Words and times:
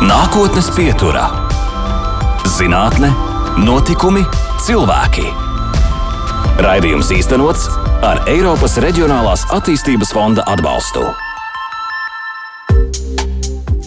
Nākotnes 0.00 0.70
pieturā- 0.72 1.26
zinātne, 2.56 3.10
notikumi, 3.60 4.22
cilvēki. 4.64 5.26
Raidījums 6.64 7.10
īstenots 7.12 7.66
ar 8.00 8.22
Eiropas 8.24 8.78
Reģionālās 8.80 9.42
attīstības 9.52 10.14
fonda 10.16 10.46
atbalstu. 10.48 11.02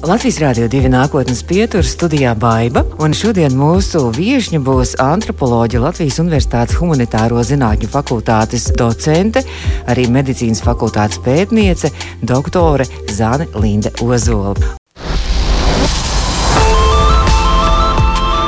Latvijas 0.06 0.38
Rādio 0.44 0.68
2 0.70 0.92
nākotnes 0.94 1.42
pieturas 1.50 1.96
studijā 1.96 2.36
Baiva, 2.38 2.86
un 3.00 3.18
šodien 3.18 3.58
mūsu 3.58 4.14
viesņa 4.14 4.62
būs 4.62 4.94
antropoloģija 5.02 5.82
Latvijas 5.82 6.22
Universitātes 6.22 6.78
humanitāro 6.78 7.42
zinātņu 7.42 7.90
fakultātes 7.90 8.70
docente, 8.78 9.42
arī 9.88 10.06
medicīnas 10.06 10.62
fakultātes 10.62 11.18
pētniece, 11.26 11.90
doktore 12.22 12.86
Zane 13.10 13.50
Linde 13.56 13.90
Ozola. 13.98 14.83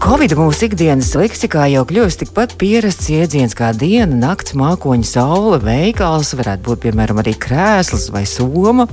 Covid 0.00 0.32
mūsu 0.32 0.64
ikdienas 0.64 1.10
leksikā 1.12 1.66
jau 1.68 1.82
kļūst 1.84 2.22
tikpat 2.22 2.54
pierasts 2.56 3.10
jēdziens 3.12 3.52
kā 3.52 3.68
diena, 3.76 4.16
nakts, 4.16 4.54
mākoņa, 4.56 5.04
saule, 5.04 5.58
veikals, 5.60 6.30
varētu 6.38 6.64
būt 6.64 6.80
piemēram 6.86 7.20
arī 7.20 7.34
krēsls 7.36 8.06
vai 8.14 8.22
soma, 8.24 8.86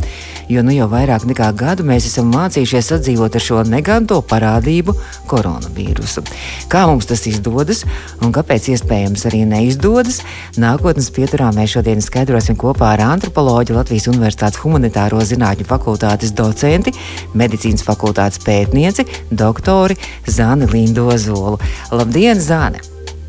jo 0.51 0.63
nu 0.67 0.75
jau 0.75 0.89
vairāk 0.91 1.23
nekā 1.29 1.48
gadu 1.55 1.85
mēs 1.88 2.09
esam 2.09 2.27
mācījušies 2.34 2.91
sadzīvot 2.91 3.38
ar 3.39 3.45
šo 3.45 3.62
neganto 3.71 4.17
parādību 4.20 4.98
koronavīrusu. 5.31 6.25
Kā 6.67 6.84
mums 6.91 7.07
tas 7.07 7.23
izdodas 7.31 7.85
un 8.20 8.35
kāpēc 8.35 8.67
iespējams 8.76 9.23
arī 9.31 9.45
neizdodas, 9.48 10.20
nākotnes 10.60 11.07
pieturā 11.15 11.54
mēs 11.55 11.77
šodien 11.77 12.04
skaidrosim 12.04 12.60
kopā 12.60 12.91
ar 12.98 13.05
antropoloģiju 13.13 13.79
Latvijas 13.79 14.10
Universitātes 14.12 14.60
humanitāro 14.60 15.23
zinātņu 15.23 15.71
fakultātes 15.71 16.35
docenti, 16.35 16.91
medicīnas 17.32 17.87
fakultātes 17.87 18.43
pētnieci, 18.43 19.07
doktori 19.32 19.95
Zani 20.27 20.67
Lindu. 20.67 20.96
Dozolu. 20.98 21.57
Labdien, 21.91 22.41
Zāne! 22.41 22.81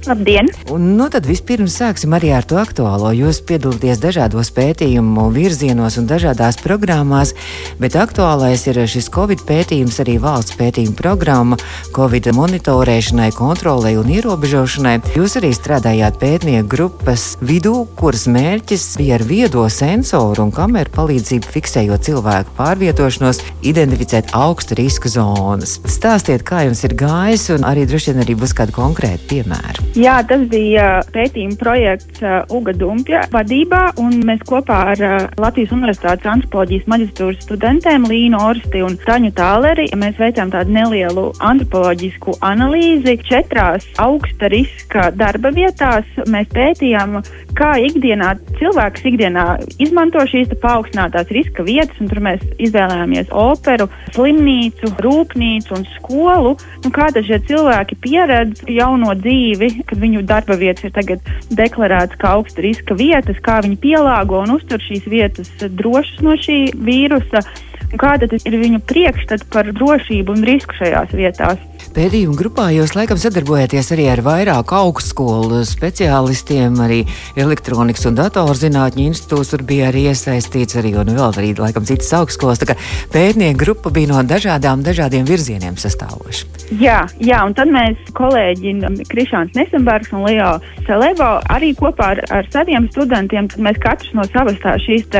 Labdien! 0.09 0.47
Un, 0.73 0.95
nu, 0.97 1.05
tad 1.13 1.27
vispirms 1.29 1.75
sāksim 1.77 2.15
arī 2.17 2.31
ar 2.33 2.47
to 2.49 2.57
aktuālo. 2.57 3.11
Jūs 3.13 3.43
piedalāties 3.45 3.99
dažādos 4.01 4.49
pētījumu 4.57 5.27
virzienos 5.35 5.99
un 6.01 6.07
dažādās 6.09 6.57
programmās, 6.65 7.35
bet 7.77 7.93
aktuālais 8.01 8.65
ir 8.71 8.81
šis 8.89 9.11
Covid 9.13 9.43
pētījums, 9.45 9.99
arī 10.01 10.15
valsts 10.23 10.57
pētījuma 10.57 10.97
programma 10.97 11.59
Covid 11.93 12.31
monitorēšanai, 12.33 13.27
kontrolē 13.37 13.99
un 14.01 14.09
ierobežošanai. 14.15 14.95
Jūs 15.19 15.37
arī 15.43 15.51
strādājāt 15.53 16.17
pētnieku 16.23 16.71
grupas 16.73 17.27
vidū, 17.45 17.85
kuras 18.01 18.25
mērķis 18.33 18.87
bija 18.97 19.19
ar 19.19 19.27
viedo 19.29 19.67
sensoru 19.69 20.47
un 20.47 20.55
kameru 20.57 20.95
palīdzību 20.97 21.53
fiksējot 21.53 22.09
cilvēku 22.09 22.57
pārvietošanos, 22.57 23.43
identificēt 23.61 24.33
augsta 24.33 24.81
riska 24.81 25.13
zonas. 25.13 25.77
Stāstiet, 25.85 26.49
kā 26.49 26.65
jums 26.65 26.81
ir 26.89 26.97
gājis, 26.97 27.51
un 27.59 27.69
arī 27.69 27.85
droši 27.85 28.15
vien 28.15 28.25
arī 28.25 28.41
būs 28.41 28.57
kādi 28.57 28.77
konkrēti 28.81 29.35
piemēri. 29.37 29.98
Jā, 29.99 30.21
tas 30.23 30.45
bija 30.47 31.01
pētījuma 31.11 31.57
projekts 31.59 32.21
uh, 32.23 32.45
Uga 32.55 32.71
Dumpja 32.77 33.25
vadībā, 33.33 33.81
un 33.99 34.21
mēs 34.29 34.45
kopā 34.47 34.77
ar 34.93 35.01
uh, 35.03 35.15
Latvijas 35.43 35.73
Universitātes 35.75 36.29
antropoloģijas 36.31 36.87
maģistrūras 36.93 37.41
studentēm 37.43 38.07
Līnu 38.07 38.39
Orsti 38.39 38.85
un 38.87 38.95
Taņu 39.03 39.33
Tāleri 39.35 39.89
mēs 39.99 40.21
veicām 40.23 40.53
tādu 40.55 40.77
nelielu 40.77 41.25
antropoloģisku 41.43 42.37
analīzi 42.47 43.17
četrās 43.27 43.89
augsta 43.99 44.53
riska 44.55 45.09
darba 45.19 45.51
vietās. 45.57 46.07
Mēs 46.31 46.47
pētījām, 46.55 47.19
kā 47.59 47.73
ikdienā 47.89 48.37
cilvēks 48.61 49.03
ikdienā 49.11 49.49
izmanto 49.83 50.23
šīs 50.31 50.55
paaugstinātās 50.63 51.35
riska 51.35 51.67
vietas, 51.67 51.99
un 51.99 52.13
tur 52.13 52.23
mēs 52.29 52.47
izvēlējāmies 52.69 53.35
operu, 53.35 53.91
slimnīcu, 54.15 54.95
rūpnīcu 55.03 55.75
un 55.75 55.91
skolu. 55.97 56.55
Nu, 56.87 56.95
kā 56.95 57.11
tad 57.11 57.27
šie 57.27 57.43
cilvēki 57.51 57.99
pieredz 58.07 58.63
jauno 58.71 59.19
dzīvi, 59.19 59.75
kad 59.87 60.01
viņu 60.03 60.25
darba 60.29 60.57
vietas 60.59 60.89
ir 60.89 60.95
tagad 60.97 61.33
deklarētas 61.55 62.19
kā 62.21 62.35
augsta 62.39 62.65
riska 62.65 62.97
vietas, 62.99 63.39
kā 63.45 63.61
viņi 63.65 63.81
pielāgo 63.83 64.43
un 64.43 64.57
uztur 64.57 64.83
šīs 64.83 65.07
vietas 65.11 65.51
drošas 65.63 66.23
no 66.25 66.37
šī 66.39 66.59
vīrusa, 66.75 67.45
un 67.89 68.03
kāda 68.03 68.31
ir 68.39 68.59
viņu 68.61 68.83
priekšstata 68.89 69.49
par 69.53 69.71
drošību 69.73 70.35
un 70.35 70.47
risku 70.49 70.77
šajās 70.81 71.15
vietās. 71.17 71.63
Pētījuma 71.99 72.37
grupā 72.39 72.65
jūs 72.71 72.93
laikam 72.95 73.19
sadarbojaties 73.19 73.89
arī 73.91 74.05
ar 74.13 74.21
vairāku 74.23 74.77
augstskolu 74.79 75.65
speciālistiem, 75.67 76.77
arī 76.79 77.01
elektronikas 77.35 78.07
un 78.07 78.15
datorzinātņu 78.21 79.03
institūts 79.09 79.51
tur 79.51 79.65
bija 79.67 79.89
arī 79.89 80.05
iesaistīts 80.13 80.79
arī 80.79 80.93
un 80.95 81.11
vēl 81.17 81.35
arī 81.41 81.51
laikam 81.59 81.89
citas 81.89 82.13
augstskolas. 82.21 82.63
Tā 82.63 82.69
kā 82.71 82.77
pētnieku 83.11 83.59
grupa 83.65 83.91
bija 83.91 84.13
no 84.13 84.23
dažādām, 84.23 84.85
dažādiem 84.87 85.27
virzieniem 85.27 85.75
sastāvoša. 85.75 86.47
Jā, 86.79 87.01
jā, 87.19 87.41
un 87.43 87.57
tad 87.59 87.73
mēs 87.75 87.99
kolēģi 88.15 88.77
Krišāns 89.11 89.59
Nesenbergs 89.59 90.15
un 90.15 90.23
Leo 90.29 90.53
Celevo 90.87 91.33
arī 91.51 91.73
kopā 91.75 92.13
ar, 92.15 92.23
ar 92.31 92.47
saviem 92.55 92.87
studentiem, 92.93 93.51
tad 93.51 93.65
mēs 93.67 93.83
katrs 93.83 94.15
no 94.15 94.29
savas 94.31 94.61
tā 94.63 94.77
šīs 94.87 95.11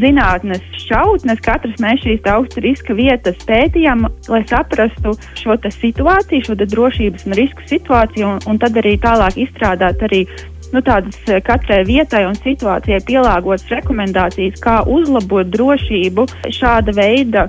zinātnes 0.00 0.64
šķautnes, 0.86 1.44
katrs 1.44 1.76
mēs 1.82 2.00
šīs 2.06 2.24
augsta 2.32 2.64
riska 2.64 2.96
vietas 2.96 3.36
pētījām, 3.44 4.08
lai 4.32 4.42
saprastu 4.48 5.12
šo 5.36 5.60
situāciju 5.68 6.21
situāciju, 6.22 6.44
šo 6.46 6.54
drošības 6.54 7.26
un 7.26 7.34
risku 7.34 7.62
situāciju, 7.66 8.26
un, 8.26 8.38
un 8.46 8.58
tad 8.58 8.76
arī 8.76 8.96
tālāk 8.98 9.36
izstrādāt 9.36 10.02
arī 10.02 10.26
nu, 10.72 10.80
tādas 10.80 11.16
eh, 11.28 11.40
katrai 11.40 11.84
vietai 11.84 12.26
un 12.26 12.34
situācijai 12.34 13.02
pielāgotas 13.04 13.68
rekomendācijas, 13.70 14.60
kā 14.60 14.82
uzlabot 14.86 15.46
drošību 15.52 16.26
šāda 16.48 16.94
veida 16.94 17.48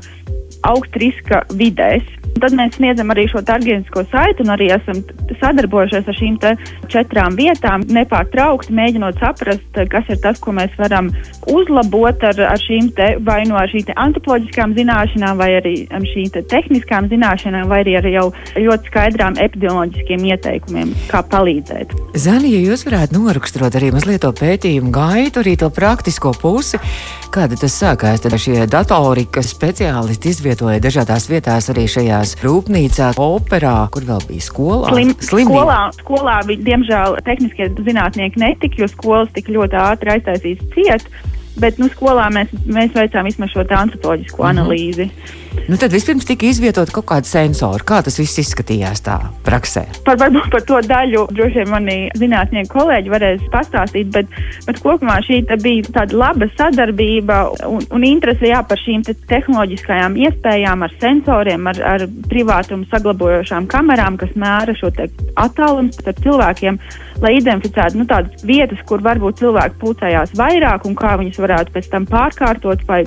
augstriska 0.63 1.45
vidēs. 1.53 2.03
Tad 2.41 2.55
mēs 2.57 2.77
sniedzam 2.77 3.11
arī 3.13 3.27
šo 3.31 3.44
targetisko 3.45 4.03
saiti 4.11 4.44
un 4.44 4.51
arī 4.55 4.69
esam 4.73 4.99
sadarbojušies 5.39 6.09
ar 6.09 6.17
šīm 6.17 6.39
četrām 6.91 7.38
vietām, 7.38 7.85
nepārtraukti 7.94 8.73
mēģinot 8.75 9.21
saprast, 9.21 9.79
kas 9.91 10.09
ir 10.11 10.19
tas, 10.23 10.41
ko 10.43 10.55
mēs 10.55 10.73
varam 10.79 11.11
uzlabot 11.51 12.25
ar, 12.25 12.41
ar 12.49 12.59
šīm 12.61 12.89
te, 12.97 13.13
vai 13.23 13.43
no 13.47 13.59
nu 13.59 13.67
šīm 13.69 13.93
antropoloģiskām 14.05 14.75
zināšanām, 14.77 15.39
vai 15.39 15.49
arī 15.59 15.75
ar 15.93 16.05
šīm 16.09 16.33
te 16.33 16.43
tehniskām 16.51 17.09
zināšanām, 17.11 17.69
vai 17.72 17.83
arī 17.85 17.97
ar 18.01 18.09
jau 18.09 18.27
ļoti 18.57 18.91
skaidrām 18.91 19.38
epidemioloģiskiem 19.43 20.27
ieteikumiem, 20.33 20.93
kā 21.11 21.23
palīdzēt. 21.29 21.93
Zani, 22.19 22.55
ja 22.57 22.63
jūs 22.72 22.85
varētu 22.89 23.19
noraksturot 23.19 23.77
arī 23.79 23.93
mazliet 23.95 24.23
to 24.25 24.33
pētījumu 24.35 24.91
gaitu, 24.93 25.43
arī 25.43 25.55
to 25.59 25.69
praktisko 25.73 26.33
pusi, 26.41 26.81
kāda 27.33 27.57
tas 27.59 27.77
sākās, 27.77 28.22
tad 28.23 28.35
šie 28.41 28.66
datorikas 28.69 29.53
speciālisti 29.53 30.33
izvietoja 30.33 30.81
dažādās 30.83 31.29
vietās 31.31 31.69
arī 31.73 31.88
šajā 31.89 32.22
strādājās 32.23 32.44
rūpnīcā, 32.44 33.11
operā, 33.19 33.89
kur 33.91 34.06
vēl 34.07 34.22
bija 34.29 34.44
skolā. 34.44 34.91
Slim, 34.91 35.13
skolā, 35.19 35.91
skolā 36.00 36.38
diemžēl, 36.47 37.19
tehniskie 37.25 37.69
zinātnieki 37.84 38.39
netika, 38.39 38.81
jo 38.81 38.88
skolas 38.88 39.29
tik 39.34 39.50
ļoti 39.50 39.75
ātri 39.79 40.16
aiztaisīs 40.16 40.63
ciet. 40.73 41.07
Bet 41.62 41.78
nu, 41.78 41.90
skolā 41.94 42.30
mēs, 42.34 42.52
mēs 42.66 42.94
veicām 42.96 43.30
vismaz 43.30 43.53
šo 43.53 43.66
antropoloģisko 43.68 44.44
mm 44.44 44.47
-hmm. 44.47 44.59
analīzi. 44.59 45.09
Nu, 45.68 45.78
tad 45.78 45.94
vispirms 45.94 46.25
tika 46.28 46.46
izvietot 46.50 46.90
kaut 46.91 47.06
kāda 47.08 47.30
sensora. 47.30 47.84
Kā 47.88 48.02
tas 48.03 48.18
viss 48.19 48.40
izskatījās 48.41 49.03
tā 49.06 49.16
praksē? 49.46 49.86
Par, 50.03 50.18
varbūt 50.19 50.50
par 50.52 50.66
to 50.68 50.80
daļu 50.90 51.28
droši 51.31 51.62
vien 51.62 51.69
mani 51.72 51.96
zinātnieki 52.19 52.72
kolēģi 52.74 53.14
varēs 53.14 53.46
pastāstīt, 53.53 54.09
bet, 54.16 54.34
bet 54.66 54.81
kopumā 54.84 55.19
šī 55.24 55.44
bija 55.64 55.94
tāda 56.00 56.19
laba 56.19 56.50
sadarbība 56.58 57.40
un, 57.70 57.85
un 57.96 58.08
interese 58.08 58.50
jā, 58.50 58.59
par 58.68 58.81
šīm 58.81 59.06
te 59.08 59.16
tehnoloģiskajām 59.30 60.18
iespējām, 60.25 60.84
ar 60.84 60.97
sensoriem, 61.00 61.72
ar, 61.72 61.81
ar 61.94 62.08
privātumu 62.30 62.90
saglabojošām 62.91 63.70
kamerām, 63.72 64.18
kas 64.18 64.35
mēra 64.35 64.75
šo 64.75 64.91
attālumu 65.35 65.94
starp 65.94 66.20
cilvēkiem, 66.26 66.79
lai 67.21 67.35
identificētu 67.37 67.99
nu, 67.99 68.07
tādas 68.09 68.43
vietas, 68.47 68.81
kur 68.89 69.03
varbūt 69.05 69.41
cilvēki 69.43 69.79
pulcējās 69.81 70.35
vairāk 70.39 70.87
un 70.89 70.97
kā 70.97 71.15
viņas 71.21 71.41
varētu 71.43 71.75
pēc 71.75 71.89
tam 71.91 72.07
pārkārtot 72.09 72.85
vai 72.89 73.03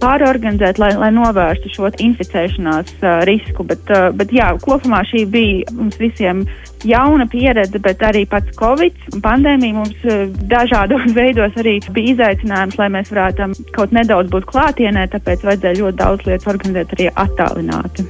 pārorganizēt, 0.00 0.80
lai, 0.80 0.94
lai 0.96 1.10
novērstu 1.12 1.72
šo 1.74 1.90
inficēšanās 1.92 2.94
uh, 3.02 3.20
risku. 3.28 3.66
Bet, 3.68 3.84
uh, 3.92 4.08
bet 4.16 4.32
jā, 4.32 4.52
kopumā 4.64 5.02
šī 5.08 5.26
bija 5.28 5.74
mums 5.76 6.00
visiem 6.00 6.46
jauna 6.86 7.26
pieredze, 7.30 7.78
bet 7.82 8.02
arī 8.06 8.24
pats 8.28 8.52
Covid 8.58 8.96
pandēmija 9.24 9.76
mums 9.76 10.04
uh, 10.06 10.26
dažādos 10.50 11.10
veidos 11.18 11.56
arī 11.60 11.78
bija 11.94 12.14
izaicinājums, 12.14 12.78
lai 12.80 12.90
mēs 12.96 13.12
varētu 13.12 13.50
kaut 13.76 13.94
nedaudz 13.96 14.32
būt 14.32 14.48
klātienē, 14.50 15.06
tāpēc 15.14 15.44
vajadzēja 15.46 15.80
ļoti 15.80 16.00
daudz 16.00 16.28
lietas 16.28 16.50
organizēt 16.52 16.94
arī 16.96 17.08
attālināti. 17.24 18.06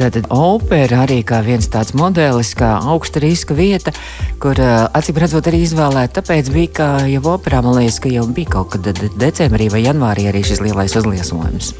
Tātad 0.00 0.30
opera 0.32 1.04
arī 1.04 1.20
kā 1.26 1.42
viens 1.44 1.68
tāds 1.70 1.94
modelis, 1.98 2.54
kā 2.56 2.76
augsta 2.92 3.22
riska 3.22 3.56
vieta, 3.56 3.94
kur 4.42 4.58
uh, 4.58 4.88
acīm 4.96 5.20
redzot 5.20 5.50
arī 5.50 5.64
izvēlēta. 5.66 6.20
Tāpēc 6.20 6.52
bija, 6.54 6.74
ka 6.80 6.90
jau 7.10 7.24
operā 7.34 7.62
man 7.64 7.80
liekas, 7.80 8.00
ka 8.02 8.12
jau 8.12 8.26
bija 8.34 8.56
kaut 8.58 8.76
kad 8.76 9.06
decembrī 9.20 9.70
vai 9.72 9.84
janvārī 9.86 10.30
arī 10.30 10.44
šis 10.46 10.62
lielais 10.64 10.96
uzliesmojums. 10.96 11.74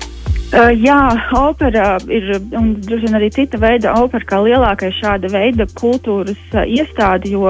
Uh, 0.51 0.73
jā, 0.75 0.99
opera 1.39 1.93
ir 2.11 2.33
un 2.59 2.73
droši 2.83 3.07
vien 3.07 3.15
arī 3.15 3.29
cita 3.31 3.59
veida 3.63 3.93
opera, 4.01 4.27
kā 4.27 4.41
lielākais 4.43 4.97
šāda 4.99 5.29
veida 5.31 5.63
kultūras 5.79 6.41
uh, 6.57 6.65
iestāde, 6.67 7.31
jo 7.31 7.47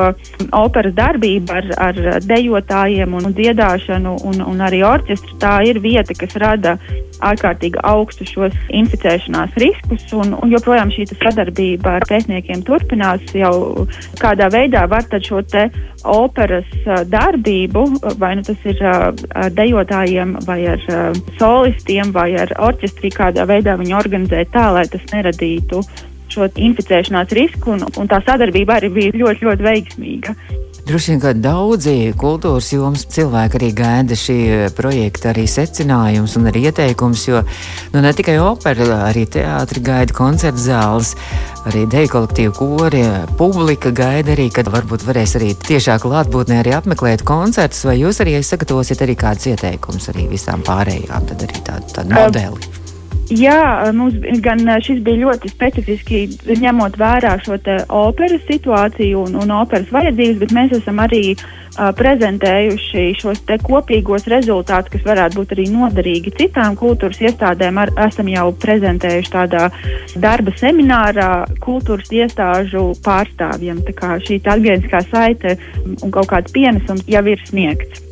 operas 0.53 0.93
darbība 0.99 1.63
ar, 1.63 1.71
ar 1.81 2.01
dejotājiem 2.29 3.17
un 3.17 3.33
dziedāšanu 3.39 4.19
un, 4.29 4.43
un 4.45 4.61
arī 4.67 4.83
orķestru 4.85 5.39
tā 5.41 5.55
ir 5.65 5.81
vieta, 5.81 6.13
kas 6.13 6.37
rada 6.43 6.77
ārkārtīgi 7.25 7.81
augstu 7.89 8.27
šos 8.29 8.57
inficēšanās 8.69 9.57
riskus, 9.65 10.05
un, 10.17 10.35
un 10.37 10.53
joprojām 10.53 10.93
šī 10.93 11.09
sadarbība 11.15 11.97
ar 11.99 12.09
pētniekiem 12.09 12.67
turpinās. 12.69 13.25
Jau 13.33 13.87
kādā 14.21 14.51
veidā 14.53 14.85
var 14.93 15.09
šo 15.25 15.41
operas 16.05 16.69
darbību, 17.11 17.85
vai 18.21 18.35
nu 18.39 18.45
tas 18.47 18.69
ir 18.69 18.81
dejotājiem, 19.57 20.37
vai 20.47 20.61
ar 20.75 20.87
solistiem, 21.39 22.13
vai 22.15 22.31
ar 22.41 22.55
orķestrī, 22.59 23.13
kādā 23.15 23.47
veidā 23.49 23.77
viņi 23.81 23.97
organizē 23.99 24.47
tā, 24.53 24.71
lai 24.77 24.87
tas 24.91 25.05
neradītu 25.13 25.83
šo 26.31 26.47
inficēšanās 26.55 27.33
risku, 27.35 27.75
un, 27.75 27.85
un 27.99 28.11
tā 28.11 28.21
sadarbība 28.27 28.79
arī 28.79 28.93
bija 28.95 29.17
ļoti, 29.25 29.47
ļoti 29.49 29.67
veiksmīga. 29.67 30.37
Droši 30.89 31.13
vien, 31.13 31.21
ka 31.23 31.33
daudzi 31.37 32.13
kultūras 32.19 32.71
jomas 32.73 33.05
cilvēki 33.13 33.59
arī 33.61 33.69
gaida 33.77 34.17
šī 34.19 34.39
projekta 34.77 35.31
arī 35.31 35.45
secinājumus 35.51 36.37
un 36.41 36.49
arī 36.51 36.65
ieteikumus, 36.71 37.27
jo 37.29 37.43
nu, 37.93 38.03
ne 38.03 38.13
tikai 38.17 38.39
opera, 38.43 38.89
arī 39.11 39.27
teātri 39.31 39.85
gaida 39.85 40.17
koncertu 40.17 40.65
zāles, 40.65 41.13
arī 41.69 41.85
deju 41.91 42.13
kolektīvu 42.17 42.57
kori, 42.59 43.05
publika 43.39 43.93
gaida 43.95 44.35
arī, 44.35 44.49
kad 44.55 44.73
varbūt 44.73 45.07
varēs 45.07 45.37
arī 45.39 45.53
tiešā 45.69 46.01
klātbūtnē 46.03 46.63
arī 46.65 46.75
apmeklēt 46.81 47.25
koncertus, 47.29 47.85
vai 47.87 48.01
jūs 48.01 48.23
arī 48.25 48.39
sagatavosiet 48.41 49.05
arī 49.05 49.19
kādus 49.21 49.53
ieteikumus 49.53 50.11
arī 50.15 50.31
visām 50.33 50.65
pārējām, 50.67 51.33
tad 51.33 51.49
arī 51.49 51.67
tādu, 51.67 51.97
tādu 52.01 52.17
modeli. 52.17 52.80
Jā, 53.31 53.87
mums 53.95 54.17
gan 54.43 54.65
šis 54.83 54.99
bija 55.07 55.23
ļoti 55.23 55.53
specifiski 55.53 56.25
ņemot 56.59 56.97
vērā 56.99 57.37
šo 57.45 57.61
operas 57.95 58.43
situāciju 58.49 59.21
un, 59.29 59.37
un 59.39 59.53
operas 59.55 59.93
vajadzības, 59.95 60.41
bet 60.41 60.55
mēs 60.57 60.75
esam 60.81 60.99
arī 61.05 61.37
uh, 61.37 61.93
prezentējuši 61.95 63.05
šos 63.21 63.45
kopīgos 63.63 64.27
rezultātus, 64.33 64.91
kas 64.97 65.07
varētu 65.07 65.39
būt 65.39 65.55
arī 65.55 65.69
noderīgi 65.71 66.35
citām 66.41 66.75
kultūras 66.81 67.23
iestādēm. 67.23 67.79
Ar, 67.79 67.95
esam 68.09 68.35
jau 68.35 68.49
prezentējuši 68.67 69.35
tādā 69.37 69.71
darba 70.19 70.57
seminārā 70.59 71.31
kultūras 71.63 72.11
iestāžu 72.11 72.89
pārstāvjiem. 73.07 73.85
Tā 73.87 73.95
kā 73.95 74.19
šī 74.27 74.43
atgriezniskā 74.43 75.07
saite 75.07 75.59
un 76.03 76.11
kaut 76.11 76.33
kāds 76.35 76.51
pienesums 76.51 77.07
jau 77.07 77.27
ir 77.31 77.47
sniegts. 77.47 78.10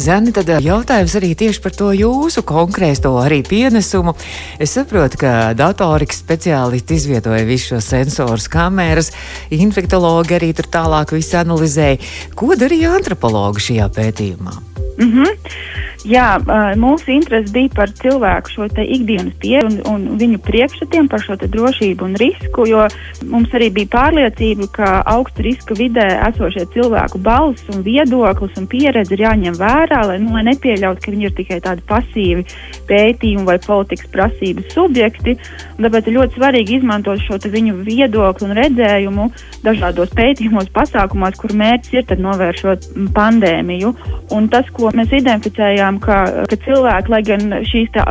Zani, 0.00 0.32
tad 0.32 0.48
jautājums 0.64 1.14
arī 1.18 1.32
tieši 1.38 1.60
par 1.64 1.74
to 1.76 1.90
jūsu 1.96 2.44
konkrēto 2.46 3.12
arī 3.20 3.42
pienesumu. 3.46 4.14
Es 4.62 4.74
saprotu, 4.76 5.20
ka 5.20 5.52
datorikas 5.58 6.22
speciālisti 6.22 6.96
izvietoja 6.96 7.44
visus 7.48 7.72
šos 7.72 7.90
sensorus, 7.92 8.48
kameras, 8.52 9.12
infektologi 9.52 10.38
arī 10.38 10.52
tur 10.56 10.70
tālāk 10.72 11.14
visu 11.16 11.38
analizēja. 11.40 12.00
Ko 12.38 12.54
darīja 12.58 12.96
antropologi 12.96 13.68
šajā 13.68 13.88
pētījumā? 13.96 14.58
Mm 14.98 15.12
-hmm. 15.12 15.91
Jā, 16.02 16.40
mūsu 16.82 17.12
interese 17.14 17.52
bija 17.54 17.70
par 17.76 17.90
cilvēku 17.94 18.50
šo 18.50 18.66
ikdienas 18.82 19.36
pieeju 19.38 19.68
un, 19.68 19.74
un 19.86 20.06
viņu 20.18 20.40
priekšstatiem 20.42 21.06
par 21.10 21.22
šo 21.22 21.36
drošību 21.38 22.08
un 22.08 22.16
risku, 22.18 22.64
jo 22.66 22.88
mums 23.30 23.54
arī 23.54 23.68
bija 23.70 23.92
pārliecība, 23.92 24.66
ka 24.74 24.88
augstu 25.12 25.46
riska 25.46 25.76
vidē 25.78 26.06
esošie 26.26 26.66
cilvēku 26.74 27.20
balss 27.22 27.70
un 27.70 27.84
viedoklis 27.86 28.58
un 28.58 28.66
pieredze 28.66 29.14
ir 29.14 29.22
jāņem 29.28 29.58
vērā, 29.60 30.00
lai, 30.10 30.18
nu, 30.22 30.34
lai 30.34 30.42
nepieļautu, 30.50 31.04
ka 31.04 31.14
viņi 31.14 31.28
ir 31.28 31.36
tikai 31.38 31.60
tādi 31.62 31.86
pasīvi 31.86 32.46
pētījumi 32.90 33.46
vai 33.46 33.58
politikas 33.62 34.10
prasības 34.10 34.74
subjekti. 34.74 35.36
Tāpēc 35.82 36.10
ir 36.10 36.18
ļoti 36.18 36.38
svarīgi 36.38 36.78
izmantot 36.80 37.22
šo 37.22 37.38
viņu 37.52 37.78
viedokli 37.86 38.48
un 38.48 38.56
redzējumu 38.58 39.28
dažādos 39.62 40.12
pētījumos, 40.18 40.70
pasākumos, 40.74 41.38
kur 41.38 41.54
mērķis 41.58 41.94
ir 42.00 42.22
novēršot 42.22 42.90
pandēmiju. 43.14 43.94
Un 44.34 44.48
tas, 44.52 44.68
ko 44.74 44.90
mēs 44.96 45.12
identificējām, 45.14 45.91
redzējām, 45.92 46.00
ka, 46.00 46.46
ka 46.48 46.56
cilvēki, 46.64 47.10
lai 47.10 47.22
gan 47.22 47.64
šīs 47.64 47.90
tā, 47.92 48.04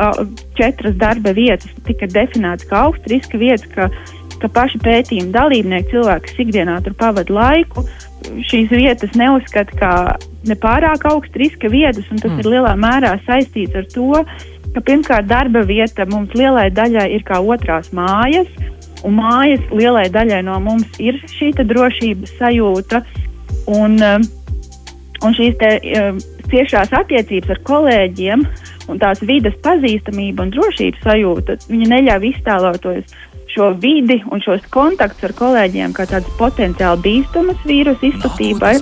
četras 0.56 0.96
darba 0.96 1.32
vietas 1.32 1.70
tika 1.86 2.06
definētas 2.06 2.68
kā 2.68 2.86
augsta 2.86 3.10
riska 3.10 3.38
vietas, 3.38 3.66
ka, 3.74 3.88
ka 4.40 4.48
paši 4.48 4.78
pētījuma 4.82 5.32
dalībnieki, 5.32 5.90
cilvēki, 5.90 6.26
kas 6.28 6.40
ikdienā 6.40 6.82
tur 6.84 6.94
pavada 6.94 7.32
laiku, 7.32 7.84
šīs 8.48 8.70
vietas 8.70 9.14
neuzskata 9.14 9.78
kā 9.78 9.92
nepārāk 10.46 11.04
augsta 11.06 11.38
riska 11.38 11.68
vietas, 11.68 12.04
un 12.10 12.18
tas 12.18 12.32
mm. 12.32 12.40
ir 12.40 12.50
lielā 12.50 12.74
mērā 12.76 13.16
saistīts 13.26 13.74
ar 13.74 13.86
to, 13.92 14.24
ka 14.74 14.80
pirmkārt 14.80 15.28
darba 15.28 15.62
vieta 15.66 16.06
mums 16.06 16.32
lielai 16.34 16.70
daļai 16.70 17.10
ir 17.12 17.24
kā 17.24 17.40
otrās 17.40 17.92
mājas, 17.92 18.48
un 19.04 19.18
mājas 19.18 19.62
lielai 19.72 20.08
daļai 20.10 20.42
no 20.46 20.58
mums 20.62 20.86
ir 21.02 21.18
šī 21.26 21.52
drošības 21.58 22.38
sajūta. 22.38 23.02
Un, 23.70 23.94
un 25.22 25.34
šīs 25.36 25.54
te, 25.60 25.68
ciešās 26.52 26.92
attiecības 27.00 27.56
ar 27.56 27.60
kolēģiem 27.68 28.46
un 28.92 29.02
tās 29.02 29.22
vidas 29.26 29.56
pazīstamība 29.64 30.46
un 30.46 30.54
drošības 30.54 31.04
sajūta, 31.06 31.58
viņi 31.72 31.90
neļauj 31.94 32.28
iztēloties 32.32 33.20
šo 33.52 33.70
vidi 33.82 34.18
un 34.32 34.40
šos 34.42 34.64
kontaktus 34.72 35.28
ar 35.28 35.34
kolēģiem 35.36 35.92
kā 35.96 36.06
tādas 36.08 36.30
potenciāli 36.38 37.02
bīstamas 37.04 37.60
vīrusu 37.68 38.08
izplatībai, 38.08 38.72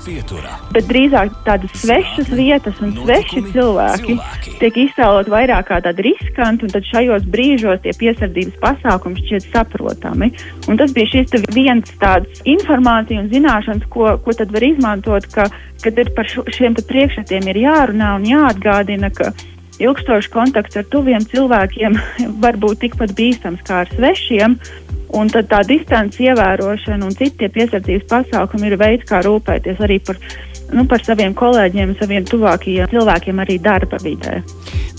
bet 0.74 0.88
drīzāk 0.90 1.34
tādas 1.46 1.74
svešas 1.82 2.30
vietas 2.34 2.78
un 2.84 2.94
sveši 3.00 3.44
cilvēki, 3.50 4.16
tiek 4.62 4.80
iztēlot 4.86 5.30
vairāk 5.32 5.68
kā 5.70 5.80
tādi 5.84 6.06
riskanti, 6.10 6.66
un 6.66 6.74
tad 6.74 6.86
šajos 6.88 7.26
brīžos 7.30 7.82
tie 7.84 7.94
piesardzības 8.00 8.60
pasākumi 8.62 9.24
šķiet 9.24 9.50
saprotami. 9.50 10.30
Un 10.70 10.80
tas 10.80 10.94
bija 10.96 11.10
šis 11.16 11.50
viens 11.54 11.94
tāds 12.00 12.42
informācija 12.48 13.22
un 13.22 13.30
zināšanas, 13.32 13.86
ko, 13.90 14.14
ko 14.22 14.36
tad 14.36 14.52
var 14.54 14.66
izmantot, 14.66 15.26
ka, 15.34 15.48
kad 15.82 15.98
ir 15.98 16.12
par 16.16 16.28
šo, 16.30 16.46
šiem 16.50 16.78
priekšmetiem 16.78 17.50
ir 17.50 17.64
jārunā 17.66 18.14
un 18.18 18.28
jāatgādina, 18.28 19.10
ka 19.14 19.32
ilgstošs 19.80 20.30
kontakts 20.32 20.78
ar 20.80 20.86
tuviem 20.92 21.24
cilvēkiem 21.32 21.98
var 22.44 22.58
būt 22.60 22.84
tikpat 22.84 23.16
bīstams 23.18 23.64
kā 23.66 23.84
ar 23.84 23.92
svešiem. 23.96 24.58
Un 25.18 25.26
tad 25.26 25.48
tā 25.50 25.64
distance 25.66 26.22
ievērošana 26.22 27.02
un 27.02 27.16
citi 27.18 27.48
piesardzības 27.50 28.06
pasākumi 28.12 28.70
ir 28.70 28.76
veids, 28.78 29.08
kā 29.08 29.24
rūpēties 29.26 29.80
arī 29.82 29.98
par 30.06 30.20
nu, 30.74 30.84
par 30.90 31.04
saviem 31.04 31.34
kolēģiem, 31.36 31.94
saviem 32.00 32.26
tuvākajiem 32.28 32.90
cilvēkiem 32.90 33.42
arī 33.44 33.58
darba 33.62 34.00
vidē. 34.02 34.40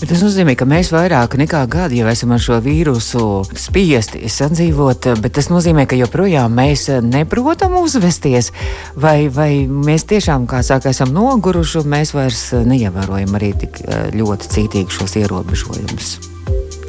Bet 0.00 0.10
tas 0.10 0.22
nozīmē, 0.24 0.56
ka 0.58 0.66
mēs 0.68 0.90
vairāk 0.94 1.36
nekā 1.38 1.62
gadu 1.70 2.00
jau 2.00 2.08
esam 2.10 2.34
ar 2.34 2.42
šo 2.42 2.58
vīrusu 2.64 3.22
spiesti 3.54 4.24
sadzīvot, 4.32 5.12
bet 5.22 5.36
tas 5.38 5.50
nozīmē, 5.52 5.86
ka 5.86 5.98
joprojām 6.00 6.56
mēs 6.58 6.88
neprotam 7.06 7.76
uzvesties, 7.78 8.50
vai, 8.98 9.28
vai 9.32 9.50
mēs 9.70 10.08
tiešām, 10.10 10.48
kā 10.50 10.64
saka, 10.66 10.90
esam 10.90 11.14
noguruši 11.14 11.82
un 11.84 11.94
mēs 11.94 12.16
vairs 12.16 12.44
neievērojam 12.66 13.38
arī 13.38 13.54
tik 13.64 13.82
eh, 13.86 14.04
ļoti 14.18 14.54
cītīgi 14.56 15.00
šos 15.00 15.18
ierobežojumus. 15.22 16.31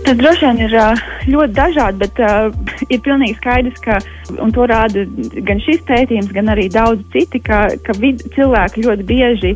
Tas 0.04 0.18
droši 0.20 0.44
vien 0.44 0.58
ir 0.66 0.74
ļoti 1.32 1.54
dažādi, 1.56 2.00
bet 2.02 2.20
uh, 2.20 2.50
ir 2.92 3.00
pilnīgi 3.06 3.38
skaidrs, 3.38 3.80
ka, 3.86 4.00
un 4.44 4.52
to 4.56 4.66
rāda 4.68 5.06
gan 5.48 5.62
šis 5.64 5.80
pētījums, 5.88 6.34
gan 6.36 6.52
arī 6.52 6.68
daudz 6.74 7.06
citi, 7.16 7.40
ka, 7.44 7.66
ka 7.86 7.96
vid, 8.02 8.26
cilvēki 8.36 8.84
ļoti 8.84 9.08
bieži 9.08 9.54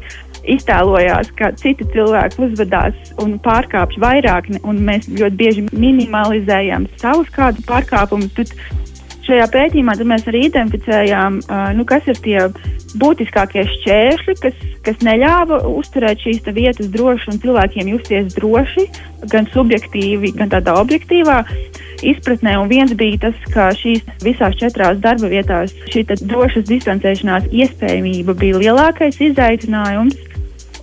iztēlojās, 0.48 1.34
ka 1.36 1.51
citi 1.60 1.88
cilvēki 1.92 2.39
uzvedās 2.48 3.12
un 3.24 3.36
pārkāpj 3.44 4.00
vairāk, 4.04 4.48
un 4.63 4.80
mēs 4.88 5.10
ļoti 5.12 5.39
bieži 5.42 5.66
minimalizējam 5.74 6.88
savus 7.01 7.32
kādus 7.36 7.68
pārkāpumus. 7.68 8.56
Šajā 9.27 9.43
pētījumā 9.51 9.98
mēs 10.07 10.27
arī 10.29 10.46
identificējām, 10.48 11.41
uh, 11.43 11.63
nu, 11.75 11.84
kas 11.88 12.05
ir 12.07 12.19
tie 12.24 12.46
būtiskākie 12.96 13.65
šķēršļi, 13.74 14.36
kas, 14.39 14.62
kas 14.86 15.01
neļāva 15.03 15.60
uzturēt 15.67 16.22
šīs 16.24 16.48
vietas 16.55 16.88
droši 16.93 17.34
un 17.34 17.41
cilvēkiem 17.43 17.89
justies 17.91 18.38
droši, 18.38 18.86
gan 19.34 19.50
subjektīvi, 19.51 20.31
gan 20.38 20.53
tādā 20.53 20.77
objektīvā 20.79 21.41
izpratnē. 22.07 22.55
Un 22.62 22.72
viens 22.72 22.93
bija 22.96 23.25
tas, 23.27 23.41
ka 23.51 23.67
šīs 23.75 24.05
visās 24.24 24.55
četrās 24.62 25.01
darba 25.03 25.27
vietās 25.34 25.75
šī 25.91 26.05
drošas 26.24 26.69
distancēšanās 26.72 27.51
iespējamība 27.51 28.38
bija 28.38 28.63
lielākais 28.63 29.19
izaicinājums. 29.27 30.24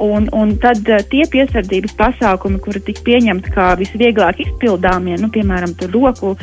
Un, 0.05 0.27
un 0.35 0.57
tad 0.59 0.83
uh, 0.91 1.01
tie 1.07 1.23
piesardzības 1.31 1.97
pasākumi, 1.97 2.59
kuri 2.61 2.83
tika 2.83 3.05
pieņemti 3.07 3.53
kā 3.55 3.73
visvieglāk 3.79 4.41
izpildāmie, 4.43 5.15
nu, 5.23 5.31
piemēram, 5.33 5.77
roku 5.95 6.35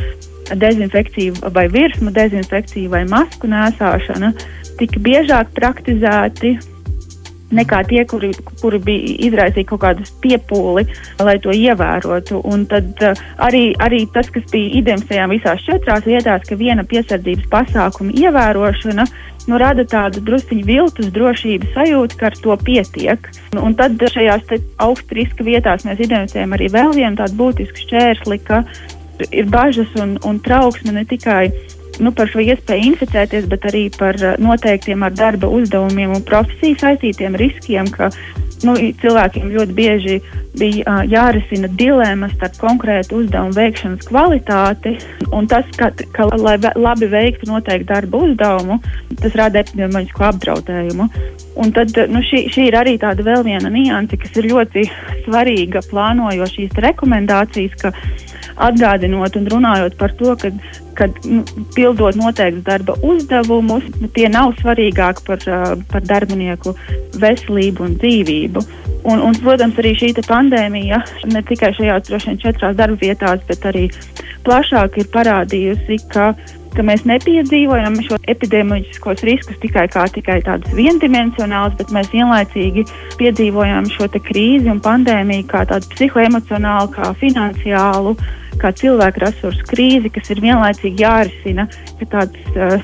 dezinfekcija 0.56 1.52
vai 1.54 1.68
virsmu 1.72 2.12
dezinfekcija 2.16 2.92
vai 2.92 3.06
masku 3.10 3.50
nēsāšana 3.52 4.34
tika 4.80 5.00
biežāk 5.00 5.56
praktizēti. 5.58 6.60
nekā 7.52 7.82
tie, 7.84 8.06
kuri, 8.08 8.30
kuri 8.62 8.80
bija 8.80 9.16
izraisīja 9.28 9.68
kaut 9.68 9.82
kādu 9.82 10.06
piepūli, 10.24 10.86
lai 11.20 11.34
to 11.44 11.52
ievērotu. 11.52 12.40
Un 12.48 12.64
tad 12.66 13.02
uh, 13.04 13.18
arī, 13.44 13.74
arī 13.76 14.06
tas, 14.14 14.30
kas 14.32 14.46
bija 14.54 14.70
identificējām 14.80 15.34
visās 15.36 15.66
četrās 15.66 16.08
vietās, 16.08 16.46
ka 16.48 16.56
viena 16.56 16.86
piesardzības 16.88 17.50
pasākuma 17.52 18.16
ievērošana 18.24 19.08
nu, 19.50 19.58
rada 19.60 19.86
tādu 19.88 20.22
druskuļu 20.26 20.66
viltus 20.68 21.12
drošības 21.14 21.76
sajūtu, 21.76 22.18
ka 22.20 22.30
ar 22.30 22.40
to 22.44 22.58
pietiek. 22.64 23.30
Un, 23.54 23.62
un 23.68 23.78
tad 23.78 24.00
šajās 24.00 24.48
augstu 24.82 25.20
riska 25.20 25.46
vietās 25.48 25.86
mēs 25.88 26.02
identificējam 26.02 26.58
arī 26.58 26.72
vēl 26.74 26.96
vienu 26.98 27.20
tādu 27.20 27.40
būtisku 27.42 27.86
šķērsli, 27.86 28.42
ka 28.48 28.64
ir 29.32 29.50
bažas 29.52 29.92
un, 30.02 30.18
un 30.28 30.40
trauksme 30.44 30.96
ne 30.96 31.06
tikai 31.06 31.52
nu, 32.02 32.12
par 32.16 32.30
šo 32.32 32.42
iespēju 32.44 32.92
inficēties, 32.92 33.48
bet 33.52 33.66
arī 33.70 33.88
par 33.98 34.18
eh, 34.22 34.38
noteiktiem 34.42 35.04
ar 35.06 35.14
darba 35.16 35.50
uzdevumiem 35.52 36.16
un 36.16 36.24
profesiju 36.28 36.80
saistītiem 36.82 37.38
riskiem, 37.40 37.90
ka 37.94 38.10
nu, 38.66 38.76
cilvēkiem 39.02 39.52
ļoti 39.54 39.76
bieži 39.76 40.18
bija 40.60 40.84
uh, 40.84 41.00
jārisina 41.08 41.70
dilemmas 41.80 42.34
starp 42.36 42.58
konkrētu 42.62 43.22
uzdevumu 43.22 43.56
veikšanas 43.56 44.10
kvalitāti 44.10 44.98
un 45.34 45.48
tas, 45.50 45.66
ka, 45.80 45.90
ka 46.14 46.28
lai 46.36 46.58
labi 46.60 47.08
veiktu 47.12 47.48
noteiktu 47.50 47.88
darba 47.90 48.22
uzdevumu, 48.26 48.78
tas 49.22 49.38
rada 49.40 49.64
epidemioloģisku 49.64 50.26
apdraudējumu. 50.28 51.08
Un 51.62 51.74
tad 51.76 51.96
nu, 52.12 52.22
šī, 52.28 52.46
šī 52.52 52.68
ir 52.70 52.78
arī 52.80 52.98
tāda 53.02 53.26
vēl 53.26 53.46
viena 53.48 53.72
nianse, 53.72 54.20
kas 54.20 54.36
ir 54.40 54.52
ļoti 54.52 54.86
svarīga 55.26 55.84
plānojot 55.90 56.54
šīs 56.54 56.78
rekomendācijas, 56.86 57.90
atgādinot 58.56 59.36
un 59.40 59.50
runājot 59.52 59.98
par 60.00 60.16
to, 60.20 60.36
ka 60.40 60.52
kad 61.02 61.12
nu, 61.24 61.44
pildot 61.76 62.16
noteiktus 62.16 62.64
darba 62.64 62.96
uzdevumus, 63.02 63.84
nu, 64.02 64.10
tie 64.14 64.28
nav 64.30 64.54
svarīgāki 64.60 65.26
par, 65.26 65.44
par 65.92 66.06
darbinieku 66.06 66.76
veselību 67.22 67.88
un 67.88 67.98
dzīvību. 68.02 68.64
Un, 69.10 69.22
un, 69.26 69.38
protams, 69.42 69.80
arī 69.82 69.96
šī 69.98 70.14
pandēmija 70.28 71.02
ne 71.34 71.42
tikai 71.50 71.72
šajās 71.78 72.12
vien 72.14 72.42
četrās 72.42 72.76
darba 72.78 73.00
vietās, 73.02 73.42
bet 73.48 73.66
arī 73.66 73.88
plašāk 74.46 75.00
ir 75.02 75.08
parādījusi, 75.16 75.98
ka, 76.14 76.28
ka 76.76 76.86
mēs 76.86 77.08
nepiedzīvojam 77.10 77.98
šo 78.06 78.20
epidemioloģiskos 78.30 79.26
riskus 79.26 79.58
tikai 79.64 79.88
kā 79.90 80.06
tikai 80.14 80.38
tādus 80.46 80.76
viendimensionālus, 80.78 81.80
bet 81.80 81.96
mēs 81.98 82.12
vienlaicīgi 82.14 82.86
piedzīvojam 83.18 83.90
šo 83.96 84.12
krīzi 84.20 84.70
un 84.70 84.84
pandēmiju 84.86 85.50
kā 85.50 85.66
tādu 85.72 85.90
psihoemocionālu, 85.96 86.94
kā 86.94 87.10
finansiālu 87.24 88.14
kā 88.62 88.72
cilvēku 88.78 89.26
resursu 89.26 89.66
krīzi, 89.70 90.14
kas 90.14 90.32
ir 90.34 90.44
vienlaicīgi 90.44 91.04
jārisina, 91.04 91.68
ka 92.00 92.10
tāds 92.16 92.56
uh, 92.56 92.80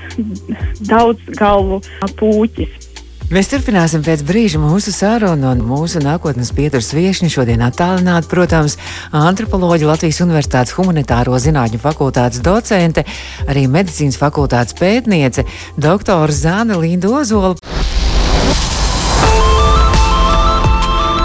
daudz 0.89 1.23
galvu 1.37 1.81
pūķis. 2.19 2.87
Mēs 3.27 3.49
turpināsim 3.51 4.05
pēc 4.05 4.21
brīža 4.23 4.59
mūsu 4.61 4.93
sarunu, 4.95 5.49
un 5.51 5.59
mūsu 5.67 5.99
nākotnes 5.99 6.53
pieturas 6.55 6.93
viesiņa 6.95 7.27
šodien 7.33 7.63
attālināti, 7.65 8.29
protams, 8.31 8.77
antropoloģija 9.11 9.89
Latvijas 9.89 10.21
Universitātes 10.23 10.71
humanitāro 10.77 11.35
zinātņu 11.35 11.81
fakultātes 11.83 12.39
docente, 12.39 13.03
arī 13.51 13.65
medicīnas 13.67 14.15
fakultātes 14.21 14.77
pētniece, 14.79 15.43
doktora 15.75 16.31
Zāne 16.31 16.79
Linda 16.79 17.11
Ozola. 17.19 17.57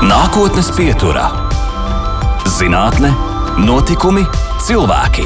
Nākotnes 0.02 0.74
pieturā- 0.74 1.28
zinātne 2.58 3.14
Notikumi, 3.62 4.26
cilvēki. 4.62 5.24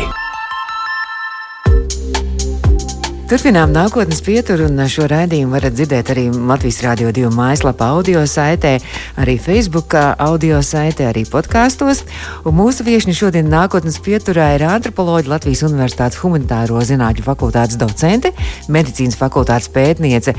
Turpinām 3.26 3.72
nākotnes 3.74 4.20
pieturu, 4.22 4.68
un 4.70 4.78
šo 4.88 5.08
raidījumu 5.10 5.56
varat 5.56 5.74
dzirdēt 5.74 6.12
arī 6.14 6.28
Latvijas 6.30 6.78
Rādio 6.84 7.10
2 7.10 7.32
mājaslapā, 7.34 7.88
audio 7.98 8.22
saitē, 8.30 8.76
arī 9.18 9.34
Facebook 9.42 9.96
audio 9.98 10.60
saitē, 10.62 11.08
arī 11.10 11.26
podkāstos. 11.28 12.04
Mūsu 12.46 12.86
viesiņa 12.86 13.16
šodien 13.18 13.50
nākotnes 13.50 13.98
pieturā 14.06 14.52
ir 14.54 14.64
antropoloģija 14.70 15.34
Latvijas 15.34 15.66
Universitātes 15.66 16.22
humanitāro 16.22 16.80
zinātņu 16.86 17.26
fakultātes 17.26 17.82
docente, 17.82 18.32
medicīnas 18.70 19.18
fakultātes 19.18 19.68
pētniece 19.74 20.36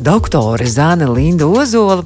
doktore 0.00 0.66
Zāne 0.66 1.06
Linda 1.10 1.46
Ozola. 1.46 2.00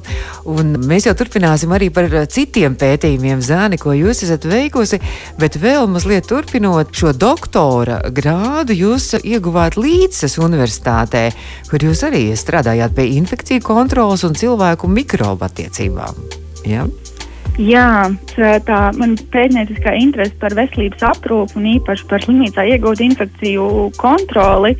Mēs 0.45 1.07
jau 1.07 1.15
turpināsim 1.17 1.71
arī 1.75 1.89
par 1.93 2.09
citiem 2.31 2.75
pētījumiem, 2.79 3.41
Zāne, 3.43 3.79
ko 3.81 3.95
jūs 3.95 4.25
esat 4.27 4.47
veikusi. 4.49 4.99
Bet 5.39 5.57
vēl 5.61 5.87
mazliet 5.91 6.27
turpinot 6.29 6.91
šo 6.95 7.13
doktora 7.15 8.01
grādu, 8.15 8.75
jūs 8.75 9.15
ieguvāt 9.21 9.79
Līdzes 9.79 10.37
universitātē, 10.41 11.29
kur 11.71 11.87
jūs 11.87 12.03
arī 12.07 12.27
strādājāt 12.37 12.95
pie 12.97 13.09
infekciju 13.17 13.63
kontrolas 13.65 14.27
un 14.27 14.35
cilvēku 14.37 14.91
mikrobu 14.91 15.47
attiecībām. 15.47 16.21
Ja? 16.67 16.85
Jā, 17.55 18.11
tā 18.35 18.79
man 18.99 19.13
pētnieciskā 19.31 19.93
interese 19.95 20.35
par 20.41 20.51
veselības 20.57 21.05
aprūpu 21.07 21.55
un 21.61 21.69
īpaši 21.77 22.07
par 22.09 22.23
slimnīcā 22.25 22.65
iegūtu 22.73 23.05
infekciju 23.05 23.67
kontroli 23.95 24.73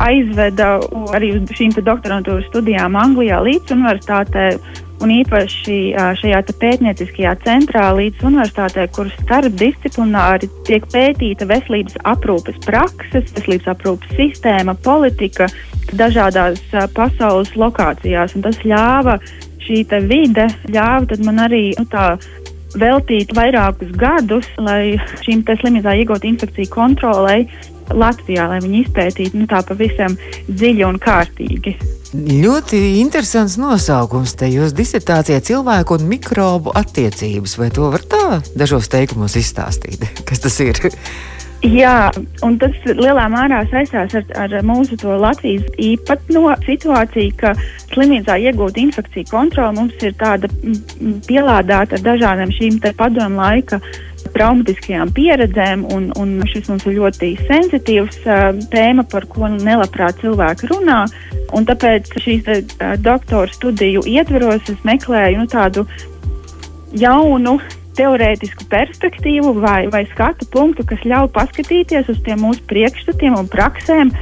aizveda 0.00 0.78
arī 1.16 1.34
uz 1.36 1.52
šīm 1.58 1.74
doktorantūras 1.76 2.48
studijām 2.50 2.96
Anglijā 2.98 3.42
līdz 3.44 3.76
universitātē. 3.76 4.46
Un 5.02 5.10
īpaši 5.10 5.76
šajā 6.20 6.40
pētnieciskajā 6.62 7.32
centrā 7.42 7.88
līdz 7.98 8.22
universitātē, 8.28 8.84
kur 8.94 9.08
starpdisciplināri 9.16 10.46
tiek 10.68 10.86
pētīta 10.92 11.48
veselības 11.50 11.96
aprūpes 12.06 12.60
prakses, 12.62 13.32
veselības 13.34 13.72
aprūpes 13.72 14.12
sistēma, 14.14 14.76
politika 14.84 15.48
dažādās 15.98 16.62
pasaules 16.94 17.50
lokācijās. 17.58 18.36
Un 18.38 18.46
tas 18.46 18.62
ļāva 18.62 19.18
šī 19.66 19.82
vide, 20.06 20.46
ļāva 20.70 21.18
man 21.26 21.42
arī 21.48 21.64
nu, 21.80 21.88
tā 21.90 22.14
veltīt 22.78 23.34
vairākus 23.36 23.92
gadus, 23.98 24.46
lai 24.60 24.96
šīm 25.24 25.42
slimībām 25.44 25.98
iegūtu 25.98 26.30
infekciju 26.30 26.70
kontrolei 26.72 27.46
Latvijā, 27.94 28.48
lai 28.50 28.60
viņi 28.64 28.84
izpētītu 28.86 29.40
nu, 29.40 29.48
tā 29.50 29.62
pavisam 29.66 30.16
dziļi 30.48 30.86
un 30.88 31.00
kārtīgi. 31.02 31.76
Ļoti 32.12 32.78
interesants 33.00 33.56
nosaukums 33.56 34.34
te 34.36 34.50
jūsu 34.52 34.76
disertācijā- 34.76 35.40
cilvēku 35.48 35.96
un 35.96 36.08
mikrobu 36.10 36.74
attiecības. 36.76 37.56
Vai 37.58 37.70
to 37.70 37.88
var 37.90 38.04
tā 38.04 38.42
dažos 38.56 38.88
teikumos 38.92 39.36
izstāstīt? 39.40 40.04
Kas 40.28 40.44
tas 40.44 40.60
ir? 40.60 40.76
Jā, 41.62 42.10
un 42.42 42.56
tas 42.58 42.74
lielā 42.84 43.28
mērā 43.30 43.60
saistās 43.70 44.16
ar, 44.18 44.24
ar 44.34 44.54
mūsu 44.66 44.98
Latvijas 45.06 45.62
īpatno 45.78 46.56
situāciju, 46.66 47.36
ka 47.38 47.54
slimnīcā 47.92 48.34
iegūt 48.48 48.80
infekciju 48.82 49.30
kontroli 49.30 49.78
mums 49.78 50.02
ir 50.02 50.16
tāda 50.18 50.50
pielādēta 51.28 52.00
ar 52.00 52.02
dažādiem 52.08 52.50
šīm 52.58 52.80
padomu 52.98 53.38
laika 53.38 53.78
traumatiskajām 54.36 55.12
pieredzēm, 55.16 55.84
un, 55.94 56.08
un 56.20 56.34
šis 56.50 56.70
mums 56.70 56.86
ir 56.88 56.98
ļoti 56.98 57.34
sensitīvs 57.48 58.22
uh, 58.24 58.48
tēma, 58.72 59.04
par 59.12 59.28
ko 59.30 59.50
nelabprāt 59.52 60.22
cilvēki 60.22 60.70
runā. 60.72 61.04
Un 61.52 61.68
tāpēc 61.68 62.10
šīs 62.24 62.48
uh, 62.48 62.96
doktora 63.00 63.52
studiju 63.52 64.06
ietveros 64.08 64.72
es 64.72 64.82
meklēju 64.88 65.42
nu, 65.42 65.48
tādu 65.52 65.86
jaunu 66.96 67.58
teorētisku 67.96 68.66
perspektīvu 68.72 69.52
vai, 69.60 69.84
vai 69.92 70.04
skatu 70.12 70.48
punktu, 70.52 70.84
kas 70.88 71.02
ļauj 71.04 71.28
paskatīties 71.34 72.08
uz 72.12 72.20
tiem 72.24 72.40
mūsu 72.44 72.64
priekšstatiem 72.70 73.36
un 73.36 73.50
praksēm 73.52 74.12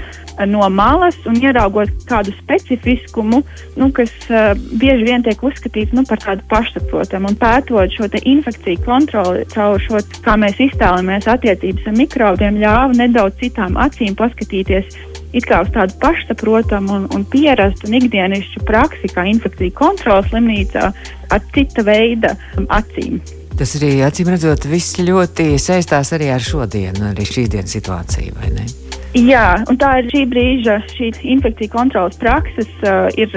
no 0.49 0.68
malas 0.73 1.18
un 1.28 1.37
ieraugot 1.40 1.92
kādu 2.09 2.32
specifiskumu, 2.38 3.42
nu, 3.80 3.90
kas 3.97 4.12
uh, 4.30 4.52
bieži 4.80 5.06
vien 5.09 5.25
tiek 5.26 5.42
uzskatīts 5.44 5.94
nu, 5.97 6.04
par 6.09 6.23
tādu 6.23 6.47
pašsaprotamu. 6.50 7.35
Pētot 7.40 7.97
šo 7.97 8.09
infekciju 8.20 8.85
kontroli 8.87 9.47
caur 9.52 9.80
šo, 9.82 10.02
kā 10.25 10.37
mēs 10.40 10.61
iztēlojamies 10.70 11.28
attiecības 11.30 11.88
ar 11.90 11.97
mikrobiem, 11.99 12.61
ļāva 12.62 12.99
nedaudz 12.99 13.40
citām 13.42 13.78
acīm 13.80 14.16
paskatīties 14.18 14.99
it 15.32 15.47
kā 15.47 15.61
uz 15.64 15.70
tādu 15.75 15.94
pašsaprotamu 16.02 16.97
un, 16.97 17.09
un 17.14 17.25
pierastu 17.30 17.88
un 17.88 17.99
ikdienišķu 18.00 18.64
praksi, 18.66 19.11
kā 19.14 19.26
infekciju 19.30 19.75
kontrolas 19.78 20.30
slimnīcā, 20.30 20.90
ar 21.30 21.44
cita 21.54 21.87
veida 21.87 22.35
acīm. 22.66 23.20
Tas 23.61 23.75
arī 23.78 23.99
acīm 24.06 24.30
redzot, 24.32 24.66
viss 24.70 24.99
ļoti 25.00 25.52
saistās 25.61 26.14
arī 26.16 26.30
ar 26.35 26.42
šodienu, 26.44 27.11
arī 27.12 27.26
šīs 27.28 27.50
dienas 27.52 27.76
situāciju, 27.76 28.38
vai 28.40 28.54
ne? 28.56 28.89
Jā, 29.11 29.64
un 29.67 29.75
tā 29.75 29.88
ir 29.99 30.07
šī 30.12 30.21
brīža, 30.31 30.76
šīs 30.95 31.19
infekciju 31.35 31.73
kontrolas 31.73 32.19
prakses 32.21 32.69
uh, 32.87 33.09
ir 33.19 33.33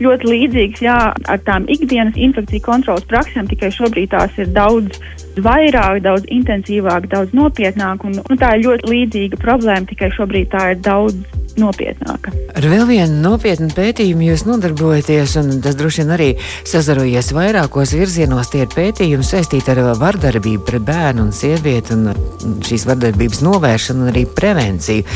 ļoti 0.00 0.30
līdzīgas 0.30 0.80
jā, 0.80 0.96
ar 1.28 1.42
tām 1.44 1.66
ikdienas 1.68 2.16
infekciju 2.16 2.64
kontrolas 2.64 3.04
praksēm, 3.10 3.50
tikai 3.50 3.68
šobrīd 3.76 4.14
tās 4.14 4.38
ir 4.40 4.48
daudz 4.56 4.96
vairāk, 5.44 6.00
daudz 6.06 6.24
intensīvāk, 6.32 7.10
daudz 7.12 7.36
nopietnāk. 7.36 8.08
Un, 8.08 8.22
un 8.24 8.40
tā 8.40 8.54
ir 8.56 8.64
ļoti 8.70 8.88
līdzīga 8.88 9.42
problēma, 9.44 9.84
tikai 9.92 10.08
šobrīd 10.16 10.48
tā 10.54 10.70
ir 10.72 10.80
daudz 10.86 11.20
nopietnāka. 11.60 12.32
Ar 12.56 12.68
vēl 12.72 12.86
vienu 12.88 13.20
nopietnu 13.24 13.68
pētījumu 13.76 14.30
jūs 14.30 14.46
nodarbojaties, 14.48 15.36
un 15.40 15.60
tas 15.64 15.76
droši 15.78 16.04
vien 16.04 16.14
arī 16.16 16.30
sazarojies 16.68 17.32
vairākos 17.36 17.94
virzienos. 17.98 18.52
Tie 18.52 18.64
ir 18.64 18.72
pētījumi 18.72 19.26
saistīti 19.26 19.74
ar 19.74 19.82
vardarbību 20.00 20.64
pret 20.68 20.86
bērnu 20.88 21.28
un 21.28 21.34
sievieti, 21.36 21.98
un 21.98 22.58
šīs 22.66 22.88
vardarbības 22.88 23.44
novēršanu 23.46 24.06
un 24.06 24.14
arī 24.14 24.26
prevenciju. 24.38 25.06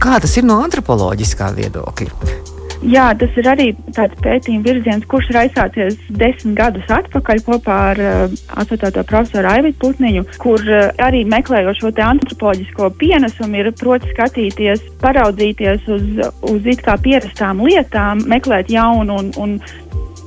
Kā 0.00 0.18
tas 0.20 0.34
ir 0.38 0.48
no 0.48 0.58
antropoloģiskā 0.64 1.52
viedokļa? 1.58 2.53
Jā, 2.84 3.06
tas 3.16 3.32
ir 3.40 3.46
arī 3.48 3.66
tāds 3.96 4.18
pētījuma 4.20 4.66
virziens, 4.66 5.06
kurš 5.08 5.30
ir 5.32 5.38
aizsācies 5.40 5.94
desmit 6.20 6.58
gadus 6.58 6.90
atpakaļ 6.92 7.40
kopā 7.46 7.76
ar 7.94 8.00
uh, 8.02 8.34
asociēto 8.60 9.06
profesoru 9.08 9.48
Aivitu 9.48 9.80
Putniņu, 9.86 10.24
kur 10.42 10.60
uh, 10.68 10.90
arī 11.00 11.22
meklējot 11.24 11.80
šo 11.80 11.92
antropoloģisko 12.04 12.90
pienesumu, 13.00 13.62
ir 13.62 13.70
proti 13.80 14.12
skatīties, 14.12 14.84
paraudzīties 15.00 15.88
uz, 15.96 16.04
uz 16.50 16.68
it 16.74 16.84
kā 16.84 16.98
pierastām 17.00 17.64
lietām, 17.64 18.26
meklēt 18.28 18.68
jaunu 18.74 19.16
un, 19.22 19.32
un 19.40 19.58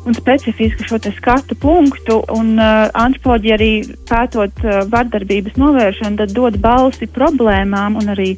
un 0.08 0.16
specifisku 0.16 0.86
šo 0.88 0.98
skatu 1.18 1.56
punktu. 1.60 2.22
Un, 2.32 2.56
uh, 2.56 2.88
antropoloģija 2.96 3.58
arī 3.58 3.72
pētot 4.08 4.64
uh, 4.64 4.80
vardarbības 4.92 5.58
novēršanu, 5.60 6.22
tad 6.22 6.34
dod 6.36 6.60
balsi 6.64 7.10
problēmām 7.12 8.00
un 8.00 8.14
arī 8.16 8.30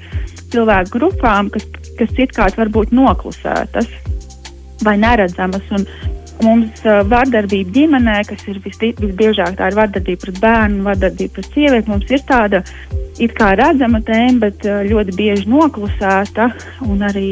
cilvēku 0.49 0.97
grupām, 0.97 1.51
kas, 1.53 1.67
kas 1.99 2.15
citkārt 2.17 2.57
var 2.59 2.71
būt 2.73 2.95
noklusētas 2.95 3.89
vai 4.85 4.95
neredzamas. 4.99 5.65
Un 5.75 5.85
mums 6.43 6.83
uh, 6.85 7.01
vardarbība 7.09 7.73
ģimenē, 7.75 8.21
kas 8.29 8.45
ir 8.47 8.61
visbiežāk 8.63 9.57
tā 9.59 9.69
ir 9.69 9.77
vardarbība 9.79 10.23
pret 10.23 10.39
bērnu, 10.43 10.85
vardarbība 10.87 11.35
pret 11.35 11.51
sievieti, 11.55 11.91
mums 11.91 12.11
ir 12.11 12.23
tāda 12.27 12.63
it 13.19 13.33
kā 13.35 13.51
redzama 13.59 13.99
tēma, 14.07 14.39
bet 14.45 14.63
uh, 14.67 14.79
ļoti 14.87 15.15
bieži 15.17 15.49
noklusēta 15.51 16.49
un 16.87 17.03
arī 17.09 17.27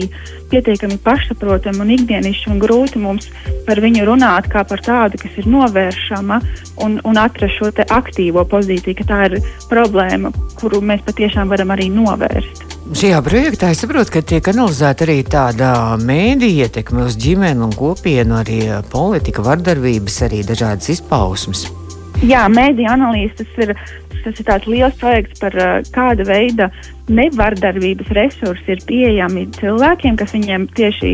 pietiekami 0.51 0.99
pašsaprotama 1.03 1.83
un 1.85 1.93
ikdienišķa 1.95 2.51
un 2.53 2.61
grūti 2.63 3.01
mums 3.03 3.29
par 3.67 3.81
viņu 3.83 4.05
runāt 4.07 4.51
kā 4.51 4.63
par 4.67 4.83
tādu, 4.83 5.19
kas 5.23 5.39
ir 5.39 5.49
novēršama 5.51 6.39
un, 6.83 6.99
un 7.03 7.19
atrast 7.23 7.59
šo 7.59 7.71
aktīvo 7.71 8.43
pozīciju, 8.47 8.99
ka 8.99 9.11
tā 9.11 9.23
ir 9.29 9.39
problēma, 9.71 10.33
kuru 10.59 10.83
mēs 10.83 11.03
patiešām 11.07 11.51
varam 11.51 11.75
arī 11.75 11.91
novērst. 11.93 12.66
Šajā 12.95 13.17
projektā 13.19 13.73
es 13.73 13.81
saprotu, 13.83 14.13
ka 14.13 14.21
tiek 14.23 14.45
analizēta 14.47 15.03
arī 15.03 15.17
tāda 15.27 15.69
mēdīja 15.99 16.69
ietekme 16.69 17.03
uz 17.03 17.17
ģimeni 17.19 17.65
un 17.65 17.73
kopienu, 17.75 18.37
arī 18.39 18.61
politika, 18.87 19.43
vardarbības, 19.43 20.21
arī 20.23 20.39
dažādas 20.47 20.87
izpausmes. 20.95 21.65
Jā, 22.23 22.45
mēdīja 22.47 22.93
analīze 22.95 23.41
tas 23.41 23.59
ir, 23.65 23.73
tas 24.23 24.39
ir 24.39 24.47
tāds 24.47 24.71
liels 24.71 24.95
projekts 25.01 25.43
par 25.43 25.57
uh, 25.59 25.73
kāda 25.91 26.29
veida 26.29 26.69
nevardarbības 27.11 28.13
resursi 28.15 28.77
ir 28.77 28.87
pieejami 28.87 29.49
cilvēkiem, 29.59 30.15
kas 30.17 30.31
viņiem 30.37 30.69
tieši 30.79 31.13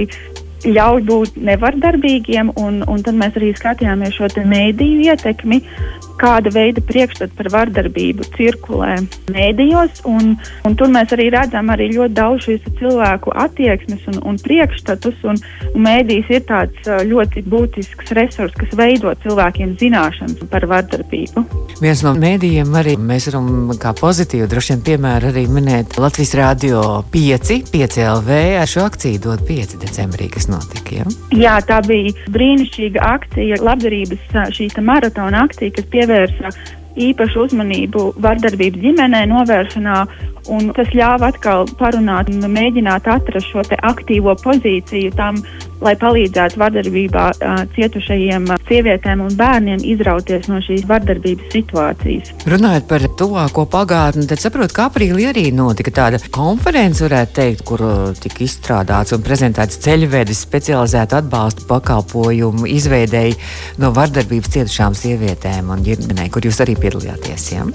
ļauj 0.69 1.03
būt 1.09 1.41
nevardarbīgiem, 1.49 2.53
un, 2.61 2.83
un 2.87 3.01
tad 3.03 3.17
mēs 3.17 3.35
arī 3.39 3.49
skatījāmies 3.57 4.13
šo 4.15 4.29
mēdīju 4.45 5.09
ietekmi 5.09 5.63
kāda 6.21 6.51
veida 6.53 6.83
priekšstats 6.85 7.35
par 7.37 7.49
vardarbību 7.53 8.27
cirkulē 8.37 8.95
mēdījos. 9.33 10.03
Un, 10.09 10.35
un 10.67 10.77
tur 10.79 10.91
mēs 10.93 11.13
arī 11.15 11.29
redzam 11.33 11.71
arī 11.73 11.89
ļoti 11.93 12.17
daudz 12.17 12.47
šīs 12.47 12.67
cilvēku 12.79 13.33
attieksmes 13.43 14.05
un, 14.11 14.19
un 14.31 14.39
priekšstatus. 14.43 15.19
Un, 15.29 15.39
un 15.73 15.85
mēdījis 15.87 16.31
ir 16.33 16.45
tāds 16.49 16.89
ļoti 17.09 17.45
būtisks 17.49 18.13
resurs, 18.17 18.55
kas 18.59 18.75
veido 18.77 19.13
cilvēkiem 19.23 19.75
zināšanas 19.81 20.43
par 20.51 20.67
vardarbību. 20.69 21.45
Viens 21.83 22.03
no 22.05 22.13
mēdījiem 22.17 22.73
arī 22.79 22.95
mēs 22.99 23.29
varam 23.31 23.73
kā 23.79 23.93
pozitīvu 23.97 24.47
droši 24.51 24.75
vien 24.75 24.83
piemēru 24.87 25.31
arī 25.31 25.45
minēt 25.51 25.97
Latvijas 26.01 26.35
Rādio 26.39 26.83
5, 27.13 27.53
5 27.73 27.99
LV 28.07 28.39
ar 28.61 28.69
šo 28.69 28.85
akciju 28.87 29.21
dot 29.23 29.43
5 29.47 29.77
decembrī, 29.81 30.29
kas 30.33 30.49
notika. 30.51 31.01
Ja? 31.01 31.07
Jā, 31.33 31.55
tā 31.67 31.79
bija 31.85 32.13
brīnišķīga 32.33 33.03
akcija, 33.13 33.59
labdarības 33.63 34.37
šī 34.55 34.69
maratona 34.83 35.43
akcija, 35.47 35.73
kas 35.75 35.89
pievērsta 35.91 36.02
pievērsa 36.03 36.51
īpašu 37.03 37.47
uzmanību 37.47 38.11
vardarbības 38.21 38.83
ģimenē 38.83 39.23
novēršanā 39.31 39.97
Un 40.51 40.73
tas 40.75 40.89
ļāva 40.91 41.29
atkal 41.31 41.69
parunāt 41.79 42.27
un 42.27 42.43
mēģināt 42.51 43.05
atrast 43.07 43.47
šo 43.47 43.61
aktīvo 43.79 44.33
pozīciju 44.41 45.13
tam, 45.15 45.37
lai 45.83 45.93
palīdzētu 45.99 46.59
vardarbībā 46.61 47.25
cietušajiem 47.75 48.47
sievietēm 48.67 49.23
un 49.25 49.35
bērniem 49.39 49.83
izrauties 49.93 50.47
no 50.51 50.61
šīs 50.63 50.85
vardarbības 50.89 51.51
situācijas. 51.53 52.31
Runājot 52.49 52.87
par 52.89 53.07
tuvāko 53.19 53.65
pagātni, 53.71 54.25
tad 54.29 54.41
saprotu, 54.43 54.75
ka 54.77 54.87
aprīlī 54.89 55.27
arī 55.31 55.45
notika 55.55 55.93
tāda 55.93 56.21
konference, 56.33 57.03
varētu 57.03 57.37
teikt, 57.39 57.65
kur 57.67 57.83
tika 58.23 58.43
izstrādāts 58.45 59.15
un 59.15 59.25
prezentēts 59.25 59.81
ceļvedis 59.83 60.45
specializētu 60.47 61.19
atbalstu 61.21 61.67
pakalpojumu 61.69 62.69
izveidēji 62.77 63.37
no 63.83 63.93
vardarbības 63.95 64.55
cietušām 64.57 64.97
sievietēm 64.97 65.71
un 65.73 65.85
ģimenei, 65.85 66.31
kur 66.33 66.45
jūs 66.47 66.63
arī 66.63 66.77
piedalījāties. 66.79 67.51
Ja? 67.55 67.67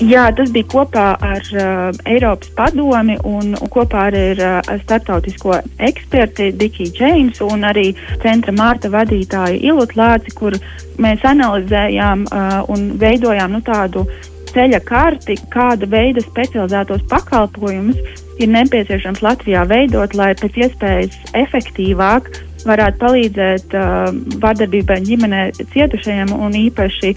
Jā, 0.00 0.24
tas 0.32 0.48
bija 0.50 0.66
kopā 0.72 1.04
ar 1.20 1.48
uh, 1.52 1.98
Eiropas 2.08 2.48
padomi 2.56 3.18
un, 3.28 3.52
un 3.52 3.70
kopā 3.70 4.06
ar, 4.08 4.16
uh, 4.16 4.70
starptautisko 4.82 5.58
eksperti 5.84 6.48
Dikiju 6.56 6.94
Džeimsu 6.96 7.46
un 7.52 7.66
arī 7.68 7.90
centra 8.22 8.54
Mārta 8.56 8.88
vadītāju 8.90 9.60
Ilut 9.60 9.92
Lāci, 9.98 10.32
kur 10.34 10.56
mēs 10.96 11.26
analizējām 11.28 12.24
uh, 12.24 12.62
un 12.72 12.94
veidojām 12.98 13.52
nu, 13.52 13.60
tādu 13.66 14.06
ceļa 14.52 14.80
karti, 14.88 15.36
kāda 15.52 15.88
veida 15.88 16.24
specializētos 16.24 17.04
pakalpojumus 17.12 18.00
ir 18.40 18.48
nepieciešams 18.52 19.22
Latvijā 19.22 19.66
veidot, 19.68 20.16
lai 20.16 20.32
pēc 20.40 20.56
iespējas 20.66 21.20
efektīvāk 21.44 22.32
varētu 22.68 23.00
palīdzēt 23.02 23.74
uh, 23.76 24.10
vardarbībai 24.42 24.98
ģimenē 25.06 25.42
cietušajiem 25.72 26.34
un 26.36 26.56
īpaši 26.58 27.12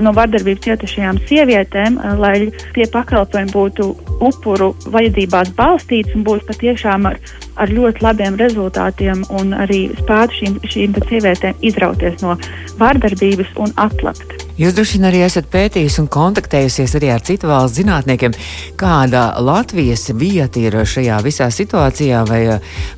no 0.00 0.12
vardarbības 0.16 0.64
cietušajām 0.66 1.20
sievietēm, 1.30 1.98
uh, 1.98 2.18
lai 2.20 2.50
tie 2.76 2.86
pakalpojumi 2.92 3.54
būtu 3.54 3.88
upuru 4.30 4.72
vajadzībās 4.92 5.54
balstīts 5.58 6.16
un 6.16 6.26
būtu 6.28 6.48
patiešām 6.50 7.08
ar, 7.10 7.18
ar 7.56 7.72
ļoti 7.72 8.04
labiem 8.04 8.38
rezultātiem 8.40 9.24
un 9.40 9.56
arī 9.56 9.86
spētu 10.02 10.40
šīm, 10.42 10.60
šīm 10.74 11.00
sievietēm 11.08 11.66
izrauties 11.72 12.22
no 12.24 12.36
vardarbības 12.80 13.56
un 13.60 13.76
atlapt. 13.80 14.49
Jūs 14.60 14.74
droši 14.76 14.98
vien 14.98 15.08
arī 15.08 15.22
esat 15.24 15.46
pētījis 15.48 15.94
un 16.02 16.08
kontaktējusies 16.12 16.92
arī 16.98 17.08
ar 17.14 17.22
citu 17.24 17.48
valstu 17.48 17.80
zinātniekiem, 17.80 18.34
kāda 18.80 19.22
Latvijas 19.40 20.10
vieta 20.12 20.60
ir 20.60 20.76
šajā 20.84 21.22
visā 21.24 21.48
situācijā, 21.54 22.20
vai, 22.28 22.42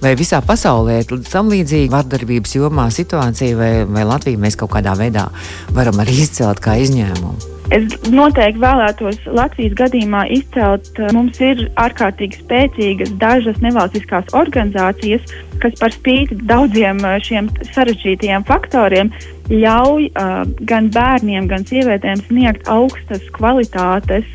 vai 0.03 0.15
visā 0.19 0.43
pasaulē 0.43 1.05
tam 1.31 1.55
līdzīga 1.55 1.95
vardarbības 1.95 2.59
jomā 2.59 2.89
situācija, 2.91 3.55
vai, 3.63 3.73
vai 3.87 4.11
Latviju 4.11 4.43
mēs 4.43 4.59
kaut 4.59 4.75
kādā 4.75 4.99
veidā 4.99 5.29
varam 5.71 6.03
arī 6.03 6.25
izcelt 6.27 6.59
kā 6.65 6.81
izņēmumu. 6.83 7.52
Es 7.71 7.95
noteikti 8.11 8.61
vēlētos 8.61 9.21
Latvijas 9.31 9.77
gadījumā 9.79 10.25
izcelt, 10.35 10.89
ka 10.97 11.09
mums 11.15 11.39
ir 11.41 11.69
ārkārtīgi 11.81 12.41
spēcīgas 12.43 13.13
dažas 13.23 13.61
nevalstiskās 13.63 14.33
organizācijas, 14.37 15.23
kas 15.63 15.79
par 15.79 15.95
spīti 15.95 16.41
daudziem 16.51 16.99
šiem 17.23 17.49
sarežģītajiem 17.71 18.45
faktoriem 18.49 19.13
ļauj 19.53 20.09
uh, 20.11 20.43
gan 20.69 20.91
bērniem, 20.93 21.47
gan 21.49 21.65
sievietēm 21.69 22.25
sniegt 22.27 22.69
augstas 22.73 23.25
kvalitātes 23.37 24.27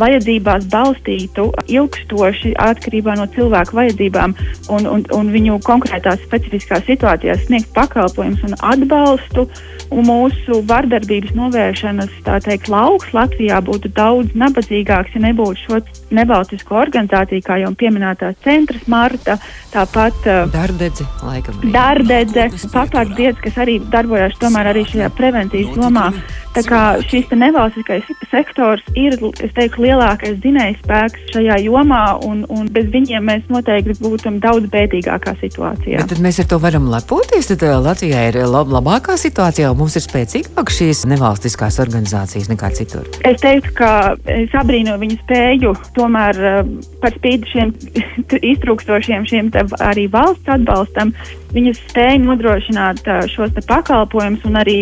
vajadzībās 0.00 0.66
balstītu, 0.72 1.48
ilgstoši 1.72 2.54
atkarībā 2.62 3.16
no 3.18 3.26
cilvēku 3.34 3.78
vajadzībām 3.80 4.34
un, 4.72 4.88
un, 4.88 5.04
un 5.14 5.30
viņu 5.34 5.58
konkrētās 5.66 6.22
specifiskās 6.26 6.86
situācijās 6.88 7.46
sniegt 7.48 7.72
pakalpojumus 7.76 8.44
un 8.48 8.58
atbalstu. 8.72 9.48
Un 9.92 10.06
mūsu 10.08 10.62
vardarbības 10.64 11.34
novēršanas 11.36 12.12
teikt, 12.24 12.70
lauks 12.72 13.10
Latvijā 13.12 13.58
būtu 13.60 13.90
daudz 13.92 14.32
nabadzīgāks, 14.40 15.12
ja 15.12 15.20
nebūtu 15.20 15.66
šo 15.66 15.80
nevalstisko 16.16 16.78
organizāciju, 16.80 17.44
kā 17.44 17.58
jau 17.60 17.74
pieminētā 17.76 18.30
centrs 18.44 18.86
Marta, 18.88 19.36
tāpat 19.74 20.16
Dārdedze, 20.54 21.04
laikam. 21.20 21.60
Dārdedze, 21.74 22.46
papārdiedze, 22.72 23.40
kas 23.44 23.60
arī 23.66 23.78
darbojas 23.92 24.38
tomēr 24.40 24.72
arī 24.72 24.86
šajā 24.88 25.10
prevencijas 25.18 25.76
jomā. 25.76 26.08
Tā 26.52 26.64
kā 26.66 26.80
šis 27.08 27.30
nevalstiskais 27.36 28.08
sektors 28.28 28.84
ir, 28.96 29.16
es 29.44 29.52
teiktu, 29.56 29.81
lielākais 29.82 30.38
dzinējspēks 30.42 31.32
šajā 31.34 31.58
jomā, 31.66 32.02
un, 32.26 32.44
un 32.52 32.68
bez 32.72 32.88
viņiem 32.92 33.26
mēs 33.28 33.48
noteikti 33.52 33.96
būtu 34.00 34.34
daudz 34.42 34.70
bēdīgākā 34.72 35.34
situācijā. 35.40 36.00
Bet 36.02 36.12
tad 36.14 36.22
mēs 36.24 36.40
ar 36.42 36.48
to 36.50 36.58
varam 36.62 36.88
lepoties. 36.92 37.50
Tad 37.52 37.64
uh, 37.66 37.76
Latvijā 37.82 38.24
ir 38.30 38.40
lab 38.50 38.72
labākā 38.72 39.18
situācijā, 39.20 39.72
un 39.72 39.80
mums 39.82 39.98
ir 39.98 40.06
spēcīgākas 40.06 40.80
šīs 40.80 41.04
nevalstiskās 41.12 41.80
organizācijas 41.82 42.50
nekā 42.52 42.72
citur. 42.78 43.08
Es 43.28 43.42
teiktu, 43.42 43.74
ka 43.78 43.92
es 44.30 44.54
abrīnoju 44.58 45.02
viņu 45.02 45.20
spēju 45.24 45.74
tomēr 45.98 46.42
uh, 46.42 46.74
par 47.02 47.14
spīti 47.18 47.52
šiem 47.52 47.76
iztrūkstošiem 48.54 49.28
šiem 49.28 49.52
arī 49.82 50.08
valsts 50.12 50.50
atbalstam 50.52 51.14
viņas 51.52 51.80
spēja 51.90 52.20
nodrošināt 52.22 53.02
šos 53.32 53.56
pakalpojumus 53.68 54.44
un 54.48 54.58
arī 54.60 54.78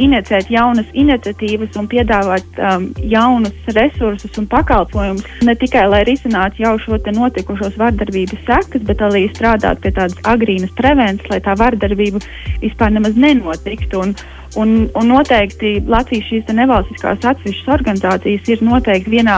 inicēt 0.00 0.50
jaunas 0.52 0.88
iniciatīvas 0.92 1.76
un 1.80 1.88
piedāvāt 1.90 2.58
um, 2.58 2.88
jaunus 3.10 3.70
resursus 3.76 4.29
un 4.38 4.48
pakalpojumus. 4.50 5.26
Ne 5.46 5.54
tikai 5.58 5.86
lai 5.90 6.02
risinātu 6.08 6.62
jau 6.64 6.76
šo 6.82 6.98
notikušos 7.16 7.78
vardarbības 7.80 8.44
sekas, 8.46 8.84
bet 8.86 9.02
arī 9.02 9.26
strādāt 9.32 9.80
pie 9.82 9.94
tādas 9.96 10.18
agrīnas 10.28 10.74
prevences, 10.78 11.30
lai 11.32 11.40
tā 11.40 11.56
vardarbība 11.58 12.22
vispār 12.62 12.94
nemaz 12.94 13.16
nenotiktu. 13.16 14.04
Un, 14.04 14.14
Un, 14.58 14.88
un 14.98 15.06
noteikti 15.06 15.76
Latvijas 15.86 16.26
šīs 16.26 16.48
nevalstiskās 16.58 17.22
atsevišķas 17.22 17.70
organizācijas 17.70 18.48
ir 18.50 18.64
noteikti 18.66 19.12
vienā 19.12 19.36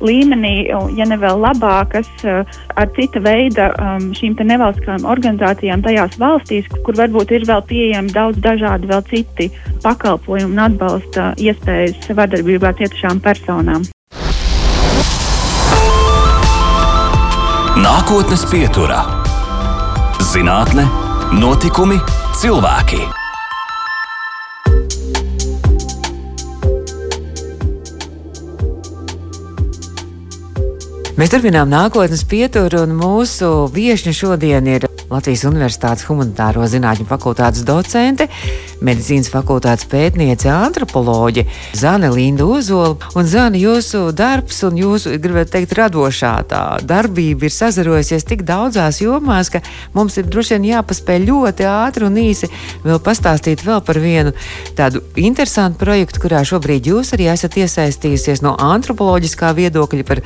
līmenī, 0.00 0.54
ja 0.96 1.04
ne 1.08 1.18
vēl 1.20 1.42
labākas, 1.44 2.08
uh, 2.24 2.48
ar 2.80 2.88
cita 2.96 3.20
veida 3.20 3.68
um, 3.76 4.08
šīm 4.16 4.38
nevalstiskām 4.40 5.04
organizācijām 5.04 5.84
tajās 5.84 6.16
valstīs, 6.20 6.70
kur 6.86 6.96
varbūt 6.96 7.36
ir 7.36 7.44
vēl 7.48 7.64
pieejami 7.68 8.16
daudz 8.16 8.40
dažādi 8.44 8.88
vēl 8.88 9.04
citi 9.10 9.50
pakalpojumi 9.84 10.56
un 10.56 10.64
atbalsta 10.70 11.32
iespējas 11.36 12.08
vardarbībā 12.16 12.72
cietušām 12.80 13.20
personām. 13.20 13.84
Nākotnes 17.74 18.44
pieturā- 18.46 19.00
zinātne, 20.30 20.84
notikumi, 21.34 21.96
cilvēki. 22.38 23.00
Mēs 31.18 31.34
turpinām 31.34 31.66
nākotnes 31.66 32.22
pieturu, 32.22 32.84
un 32.86 32.94
mūsu 32.94 33.50
viesne 33.74 34.14
šodien 34.14 34.70
ir 34.70 34.86
Latvijas 35.10 35.42
Universitātes 35.50 36.06
Humanitāro 36.06 36.62
zinātņu 36.70 37.08
fakultātes 37.10 37.66
docente, 37.66 38.28
medicīnas 38.82 39.30
fakultātes 39.32 39.86
pētniece, 39.90 40.50
antropoloģe 40.50 41.46
Zane 41.78 42.10
Linda 42.10 42.46
Ozola. 42.46 42.96
Un 43.14 43.28
Zane, 43.30 43.60
jūsu 43.62 44.08
darbs 44.16 44.62
un 44.66 44.80
jūsu, 44.80 45.14
gribētu 45.22 45.54
teikt, 45.54 45.76
radošā 45.78 46.34
tā 46.50 46.64
darbība 46.82 47.46
ir 47.46 47.54
sazarojusies 47.54 48.26
tik 48.26 48.42
daudzās 48.48 48.98
jomās, 49.04 49.52
ka 49.52 49.62
mums 49.94 50.18
ir 50.18 50.26
droši 50.26 50.56
vien 50.58 50.68
jāpaspēj 50.72 51.22
ļoti 51.28 51.68
ātri 51.70 52.08
un 52.08 52.18
īsi 52.18 52.50
vēl 52.82 52.98
pastāstīt 53.04 53.62
vēl 53.64 53.84
par 53.86 54.02
vienu 54.02 54.34
tādu 54.74 55.04
interesantu 55.16 55.78
projektu, 55.84 56.24
kurā 56.26 56.42
šobrīd 56.42 56.90
jūs 56.90 57.14
arī 57.14 57.30
esat 57.30 57.60
iesaistījusies 57.62 58.42
no 58.42 58.56
antropoloģiskā 58.58 59.54
viedokļa 59.54 60.10
par 60.10 60.24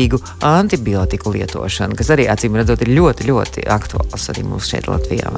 ilgspējīgu 0.00 0.18
antibiotiku 0.42 1.32
lietošanu, 1.34 1.96
kas 1.96 2.10
arī 2.10 2.26
acīm 2.30 2.56
redzot 2.56 2.82
ir 2.82 2.92
ļoti, 2.96 3.28
ļoti 3.28 3.66
aktuāls 3.68 4.28
arī 4.30 4.44
mums 4.44 4.68
šeit 4.70 4.88
Latvijā. 4.88 5.30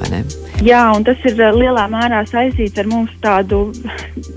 Jā, 0.63 0.91
un 0.95 1.03
tas 1.03 1.17
ir 1.25 1.39
eh, 1.39 1.51
lielā 1.53 1.87
mērā 1.91 2.22
saistīts 2.29 2.79
ar 2.81 2.89
mums 2.91 3.11
tādu, 3.23 3.65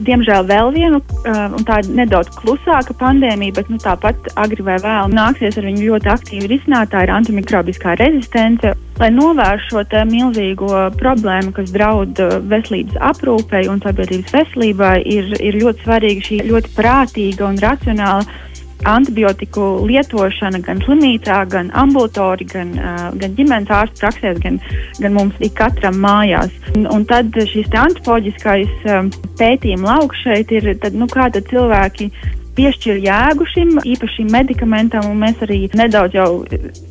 diemžēl, 0.07 0.47
vēl 0.49 0.73
vienu 0.75 1.01
uh, 1.01 1.57
tādu 1.69 1.95
nedaudz 1.99 2.33
klusāku 2.39 2.97
pandēmiju, 3.01 3.57
bet 3.59 3.71
nu, 3.73 3.79
tāpat 3.83 4.31
agri 4.39 4.67
vai 4.67 4.79
vēl 4.83 5.13
nāksies 5.13 5.59
ar 5.59 5.69
viņu 5.69 5.91
ļoti 5.91 6.13
aktīvi 6.15 6.51
risināt. 6.55 6.93
Tā 6.93 7.05
ir 7.07 7.15
antimikrobiskā 7.15 7.97
rezistence. 8.01 8.75
Lai 8.97 9.11
novērstu 9.13 9.83
šo 9.83 10.05
milzīgo 10.09 10.71
problēmu, 10.97 11.53
kas 11.57 11.73
draud 11.75 12.17
eh, 12.23 12.39
veselības 12.49 12.97
aprūpei 13.11 13.67
un 13.69 13.83
sabiedrības 13.85 14.33
veselībai, 14.33 14.95
ir, 15.05 15.35
ir 15.45 15.59
ļoti 15.61 15.85
svarīga 15.85 16.25
šī 16.31 16.39
ļoti 16.49 16.73
prātīga 16.79 17.51
un 17.51 17.61
racionāla 17.61 18.25
antibiotiku 18.85 19.87
lietošana 19.89 20.61
gan 20.67 20.83
slimnīcā, 20.85 21.41
gan 21.51 21.71
ambulatori, 21.75 22.47
gan, 22.51 22.73
uh, 22.77 23.07
gan 23.19 23.37
ģimenes 23.39 23.73
ārstu 23.73 24.03
praksēs, 24.05 24.41
gan, 24.43 24.59
gan 25.01 25.17
mums 25.17 25.37
ikatram 25.45 25.99
mājās. 26.03 26.53
Un, 26.77 26.89
un 26.93 27.07
tad 27.09 27.33
šis 27.53 27.71
antropoloģiskais 27.73 28.89
um, 28.93 29.13
pētījuma 29.41 29.97
lauks 29.97 30.25
šeit 30.27 30.53
ir, 30.53 30.73
tad, 30.83 30.99
nu, 30.99 31.09
kā 31.11 31.31
tad 31.33 31.49
cilvēki 31.53 32.11
piešķir 32.57 33.01
jēgu 33.05 33.47
šim 33.53 33.77
īpašam 33.85 34.31
medikamentam, 34.33 35.07
un 35.11 35.21
mēs 35.21 35.43
arī 35.45 35.59
nedaudz 35.77 36.17
jau 36.17 36.29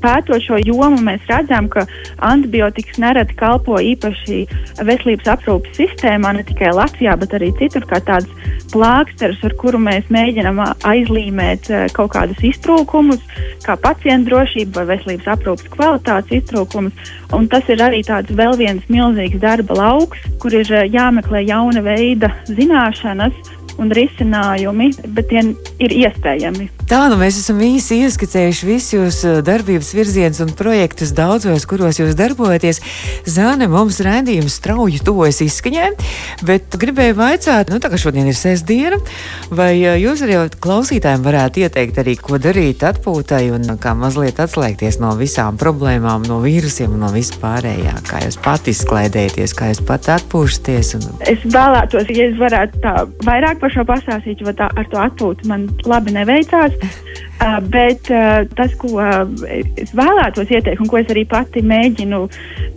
pētot 0.04 0.44
šo 0.44 0.60
jomu, 0.62 1.00
mēs 1.06 1.26
redzam, 1.30 1.70
ka 1.72 1.86
antibiotikas 2.26 3.00
nereti 3.02 3.38
kalpo 3.40 3.80
īpaši 3.82 4.44
veselības 4.86 5.32
aprūpas 5.36 5.80
sistēmā, 5.80 6.36
ne 6.38 6.46
tikai 6.48 6.74
Latvijā, 6.76 7.16
bet 7.20 7.36
arī 7.38 7.52
citur, 7.60 7.88
kā 7.90 8.02
tāds 8.06 8.30
plāksters, 8.74 9.42
ar 9.46 9.56
kuru 9.60 9.80
mēs 9.82 10.08
mēģinam 10.14 10.62
aizlīmēt 10.66 11.70
eh, 11.72 11.86
kaut 11.96 12.14
kādus 12.16 12.42
iztrūkumus, 12.52 13.22
kā 13.66 13.78
pacientu 13.82 14.32
drošību 14.32 14.80
vai 14.80 14.88
veselības 14.94 15.30
aprūpas 15.36 15.74
kvalitātes 15.76 16.40
iztrūkumus. 16.42 17.12
Un 17.36 17.50
tas 17.52 17.68
ir 17.72 17.82
arī 17.84 18.02
tāds 18.06 18.34
vēl 18.36 18.58
viens 18.60 18.86
milzīgs 18.92 19.42
darba 19.42 19.78
lauks, 19.82 20.26
kur 20.42 20.56
ir 20.56 20.72
eh, 20.72 20.88
jāmeklē 20.94 21.46
jauna 21.48 21.86
veida 21.86 22.34
zināšanas 22.50 23.56
un 23.82 23.92
risinājumi, 23.94 24.92
bet 25.16 25.30
tie 25.32 25.44
ir 25.84 25.96
iespējami. 26.06 26.70
Tā 26.86 27.08
nu 27.10 27.18
mēs 27.18 27.40
esam 27.40 27.58
īsi 27.66 27.98
ieskicējuši 28.06 28.68
visus 28.68 28.94
jūsu 28.94 29.30
uh, 29.32 29.40
darbības 29.46 29.88
virzienus 29.98 30.42
un 30.44 30.52
projektus 30.58 31.16
daudzos, 31.18 31.66
kuros 31.66 31.98
jūs 31.98 32.14
darbojaties. 32.18 32.78
Zāne, 33.26 33.66
mums 33.72 33.98
rādījums 34.06 34.60
strauji 34.60 35.02
tuvojas 35.06 35.42
izskaņai, 35.48 35.88
bet 36.46 36.78
gribēju 36.78 37.18
vaicāt, 37.18 37.72
nu 37.74 37.80
tā 37.82 37.90
kā 37.90 37.98
šodien 37.98 38.30
ir 38.30 38.38
sestdiena, 38.38 39.00
vai 39.50 39.72
uh, 39.82 39.96
jūs 39.98 40.22
arī 40.28 40.38
klausītājiem 40.62 41.26
varētu 41.26 41.66
ieteikt 41.66 41.98
arī, 42.04 42.14
ko 42.22 42.38
darīt 42.42 42.86
atpūtai 42.86 43.48
un 43.56 43.66
kā 43.82 43.96
mazliet 43.98 44.44
atslēgties 44.46 45.02
no 45.02 45.16
visām 45.18 45.58
problēmām, 45.58 46.30
no 46.30 46.38
vīrusiem 46.46 46.94
un 46.94 47.02
no 47.08 47.12
vispārējā, 47.16 47.96
kā 48.06 48.22
jūs 48.28 48.38
pati 48.46 48.76
izklaidēties, 48.78 49.58
kā 49.58 49.72
jūs 49.74 49.82
pati 49.90 50.14
atpūšaties. 50.20 50.94
Un... 51.00 51.10
Es 51.34 51.42
vēlētos, 51.50 52.14
ja 52.14 52.30
es 52.30 52.38
varētu 52.38 52.86
tā 52.86 52.96
vairāk 53.26 53.65
par 53.66 53.74
šo 53.74 53.86
pastāstīt, 53.90 54.44
jo 54.46 54.54
tā, 54.54 54.70
ar 54.78 54.90
to 54.92 55.02
atpūtu 55.02 55.50
man 55.50 55.70
labi 55.90 56.14
neveicās. 56.16 56.78
Uh, 57.36 57.58
bet 57.68 58.08
uh, 58.16 58.46
tas, 58.56 58.72
ko 58.80 58.94
uh, 58.96 59.26
es 59.52 59.90
vēlētos 59.92 60.54
ieteikt, 60.56 60.80
un 60.80 60.88
ko 60.88 61.02
es 61.02 61.10
arī 61.12 61.26
pati 61.28 61.60
mēģinu 61.68 62.22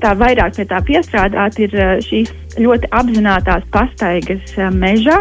tā 0.03 0.11
vairāk 0.19 0.57
pie 0.57 0.67
tā 0.67 0.81
piestrādāt, 0.83 1.61
ir 1.63 1.77
uh, 1.79 1.93
šīs 2.03 2.33
ļoti 2.59 2.91
apzinātās 2.99 3.63
pastaigas 3.71 4.51
uh, 4.59 4.67
mežā. 4.75 5.15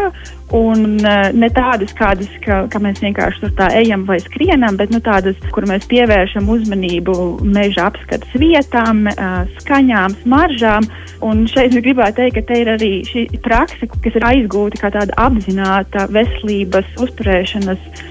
Un 0.56 0.96
uh, 1.04 1.28
ne 1.36 1.48
tādas, 1.52 1.90
kādas, 1.92 2.30
ka, 2.40 2.62
ka 2.72 2.80
mēs 2.80 3.02
vienkārši 3.04 3.42
tur 3.42 3.50
tā 3.58 3.66
ejam 3.76 4.06
vai 4.08 4.16
skrienam, 4.24 4.78
bet 4.80 4.92
nu, 4.94 5.00
tādas, 5.04 5.36
kur 5.52 5.66
mēs 5.68 5.84
pievēršam 5.90 6.48
uzmanību 6.48 7.16
meža 7.44 7.90
apskates 7.90 8.32
vietām, 8.40 9.04
uh, 9.12 9.42
skaņām, 9.60 10.16
smaržām. 10.22 10.88
Un 11.28 11.44
šeit 11.50 11.76
es 11.76 11.84
gribētu 11.84 12.22
teikt, 12.22 12.38
ka 12.38 12.46
te 12.48 12.62
ir 12.62 12.72
arī 12.78 12.92
šī 13.04 13.26
praksa, 13.44 13.90
kas 13.92 14.16
ir 14.16 14.28
aizgūta 14.30 14.80
kā 14.80 14.92
tāda 14.94 15.18
apzināta 15.20 16.08
veselības 16.16 16.96
uzturēšanas 16.96 18.06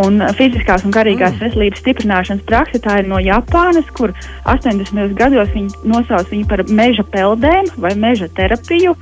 Un 0.00 0.22
fiziskās 0.38 0.86
un 0.86 0.92
garīgās 0.94 1.34
mm. 1.34 1.42
veselības 1.44 1.82
stiprināšanas 1.82 2.44
praksa 2.48 2.78
tā 2.80 2.94
ir 3.02 3.10
no 3.10 3.18
Japānas, 3.20 3.90
kur 3.92 4.14
80. 4.48 5.12
gados 5.18 5.50
viņi 5.52 5.82
nosauc 5.84 6.30
viņu 6.32 6.46
par 6.48 6.62
meža 6.72 7.04
peldēm 7.12 7.68
vai 7.76 7.92
meža 8.00 8.30
terapiju. 8.32 8.94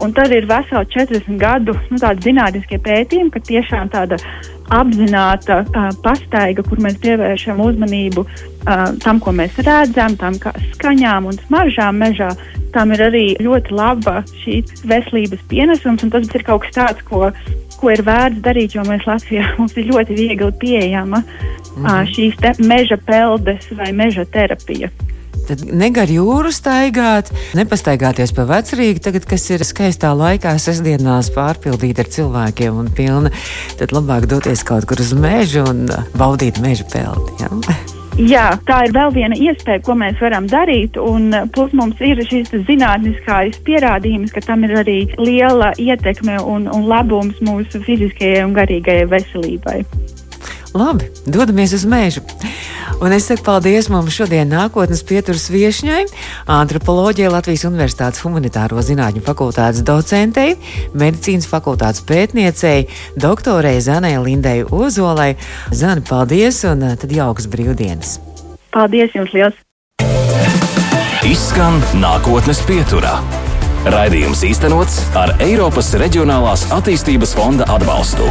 Un 0.00 0.14
tad 0.16 0.32
ir 0.32 0.46
veseli 0.48 0.86
40 0.94 1.36
gadu 1.40 1.74
nu, 1.90 1.98
zinātniskie 1.98 2.78
pētījumi, 2.80 3.32
ka 3.34 3.42
tiešām 3.44 3.90
tāda 3.92 4.16
apzināta 4.72 5.60
uh, 5.64 5.90
pastaiga, 6.04 6.64
kur 6.64 6.80
mēs 6.80 6.96
pievēršam 7.02 7.60
uzmanību 7.60 8.24
uh, 8.24 8.86
tam, 9.02 9.20
ko 9.20 9.34
mēs 9.36 9.58
redzam, 9.66 10.16
tam 10.16 10.38
skaņām 10.76 11.28
un 11.28 11.40
smaržām 11.46 12.00
mežā, 12.00 12.30
tam 12.72 12.94
ir 12.94 13.02
arī 13.10 13.24
ļoti 13.42 13.74
laba 13.76 14.20
šī 14.44 14.62
veselības 14.88 15.42
pienesums. 15.50 16.06
Tas 16.12 16.32
ir 16.38 16.46
kaut 16.46 16.64
kas 16.64 16.78
tāds, 16.78 17.04
ko 17.04 17.28
ko 17.80 17.92
ir 17.94 18.02
vērts 18.04 18.42
darīt, 18.44 18.76
jo 18.76 18.84
mēs 18.86 19.06
Latvijā 19.08 19.52
mums 19.58 19.76
ir 19.80 19.88
ļoti 19.90 20.16
viegli 20.18 20.50
pieejama 20.60 21.22
mm 21.22 21.84
-hmm. 21.84 22.12
šīs 22.14 22.66
meža 22.66 22.98
peldes 23.06 23.70
vai 23.76 23.92
meža 23.92 24.24
terapija. 24.24 24.90
Tad 25.50 25.64
negar 25.74 26.06
jūru 26.06 26.52
staigāt, 26.54 27.32
nepastaigāties 27.58 28.30
pa 28.36 28.44
vecrīgu, 28.46 29.02
tagad, 29.02 29.24
kas 29.26 29.48
ir 29.50 29.64
skaistā 29.66 30.12
laikā, 30.14 30.52
sestdienās 30.62 31.32
pārpildīta 31.34 32.04
ar 32.04 32.10
cilvēkiem 32.14 32.78
un 32.84 32.90
pilna, 32.94 33.32
tad 33.80 33.90
labāk 33.96 34.28
doties 34.30 34.62
kaut 34.62 34.86
kur 34.86 35.02
uz 35.02 35.10
mežu 35.10 35.64
un 35.66 35.88
baudīt 36.14 36.62
meža 36.62 36.86
peldi. 36.92 37.34
Ja? 37.42 37.80
Jā, 38.20 38.46
tā 38.68 38.82
ir 38.84 38.94
vēl 38.94 39.10
viena 39.14 39.36
iespēja, 39.38 39.80
ko 39.86 39.94
mēs 39.98 40.18
varam 40.22 40.46
darīt. 40.50 40.98
Un, 41.00 41.32
eh, 41.34 41.46
plus 41.50 41.72
mums 41.74 41.98
ir 42.04 42.20
šis 42.30 42.50
zinātniskais 42.68 43.58
pierādījums, 43.66 44.34
ka 44.34 44.42
tam 44.44 44.64
ir 44.68 44.76
arī 44.84 44.98
liela 45.18 45.72
ietekme 45.78 46.38
un, 46.42 46.68
un 46.68 46.86
labums 46.90 47.38
mūsu 47.40 47.82
fiziskajai 47.82 48.44
un 48.44 48.54
garīgajai 48.54 49.08
veselībai. 49.10 49.80
Labi, 50.74 51.10
dodamies 51.26 51.72
uz 51.74 51.84
mežu. 51.84 52.22
Un 53.00 53.14
es 53.16 53.24
saku 53.26 53.42
paldies 53.46 53.88
mums 53.88 54.12
šodien 54.12 54.50
nākotnes 54.52 55.00
pieturas 55.08 55.48
viešņai, 55.50 56.02
antropoloģijai 56.52 57.30
Latvijas 57.32 57.64
Universitātes 57.64 58.20
humanitāro 58.22 58.82
zinātņu 58.84 59.22
fakultātes 59.24 59.80
docentei, 59.88 60.58
medicīnas 60.92 61.48
fakultātes 61.48 62.04
pētniecei, 62.06 62.84
doktorei 63.16 63.80
Zanai 63.80 64.14
Lindei 64.20 64.62
Ozolai. 64.68 65.32
Zani, 65.72 66.04
paldies 66.06 66.62
un 66.68 66.84
eh, 66.90 66.94
tad 67.00 67.16
jauks 67.16 67.48
brīvdienas! 67.50 68.18
Paldies 68.70 69.16
jums 69.16 69.34
liels! 69.34 69.58
Izskan 71.26 71.80
nākotnes 71.98 72.62
pieturā. 72.68 73.16
Raidījums 73.90 74.44
īstenots 74.44 75.02
ar 75.16 75.38
Eiropas 75.40 75.94
Reģionālās 75.96 76.68
attīstības 76.76 77.32
fonda 77.38 77.68
atbalstu. 77.72 78.28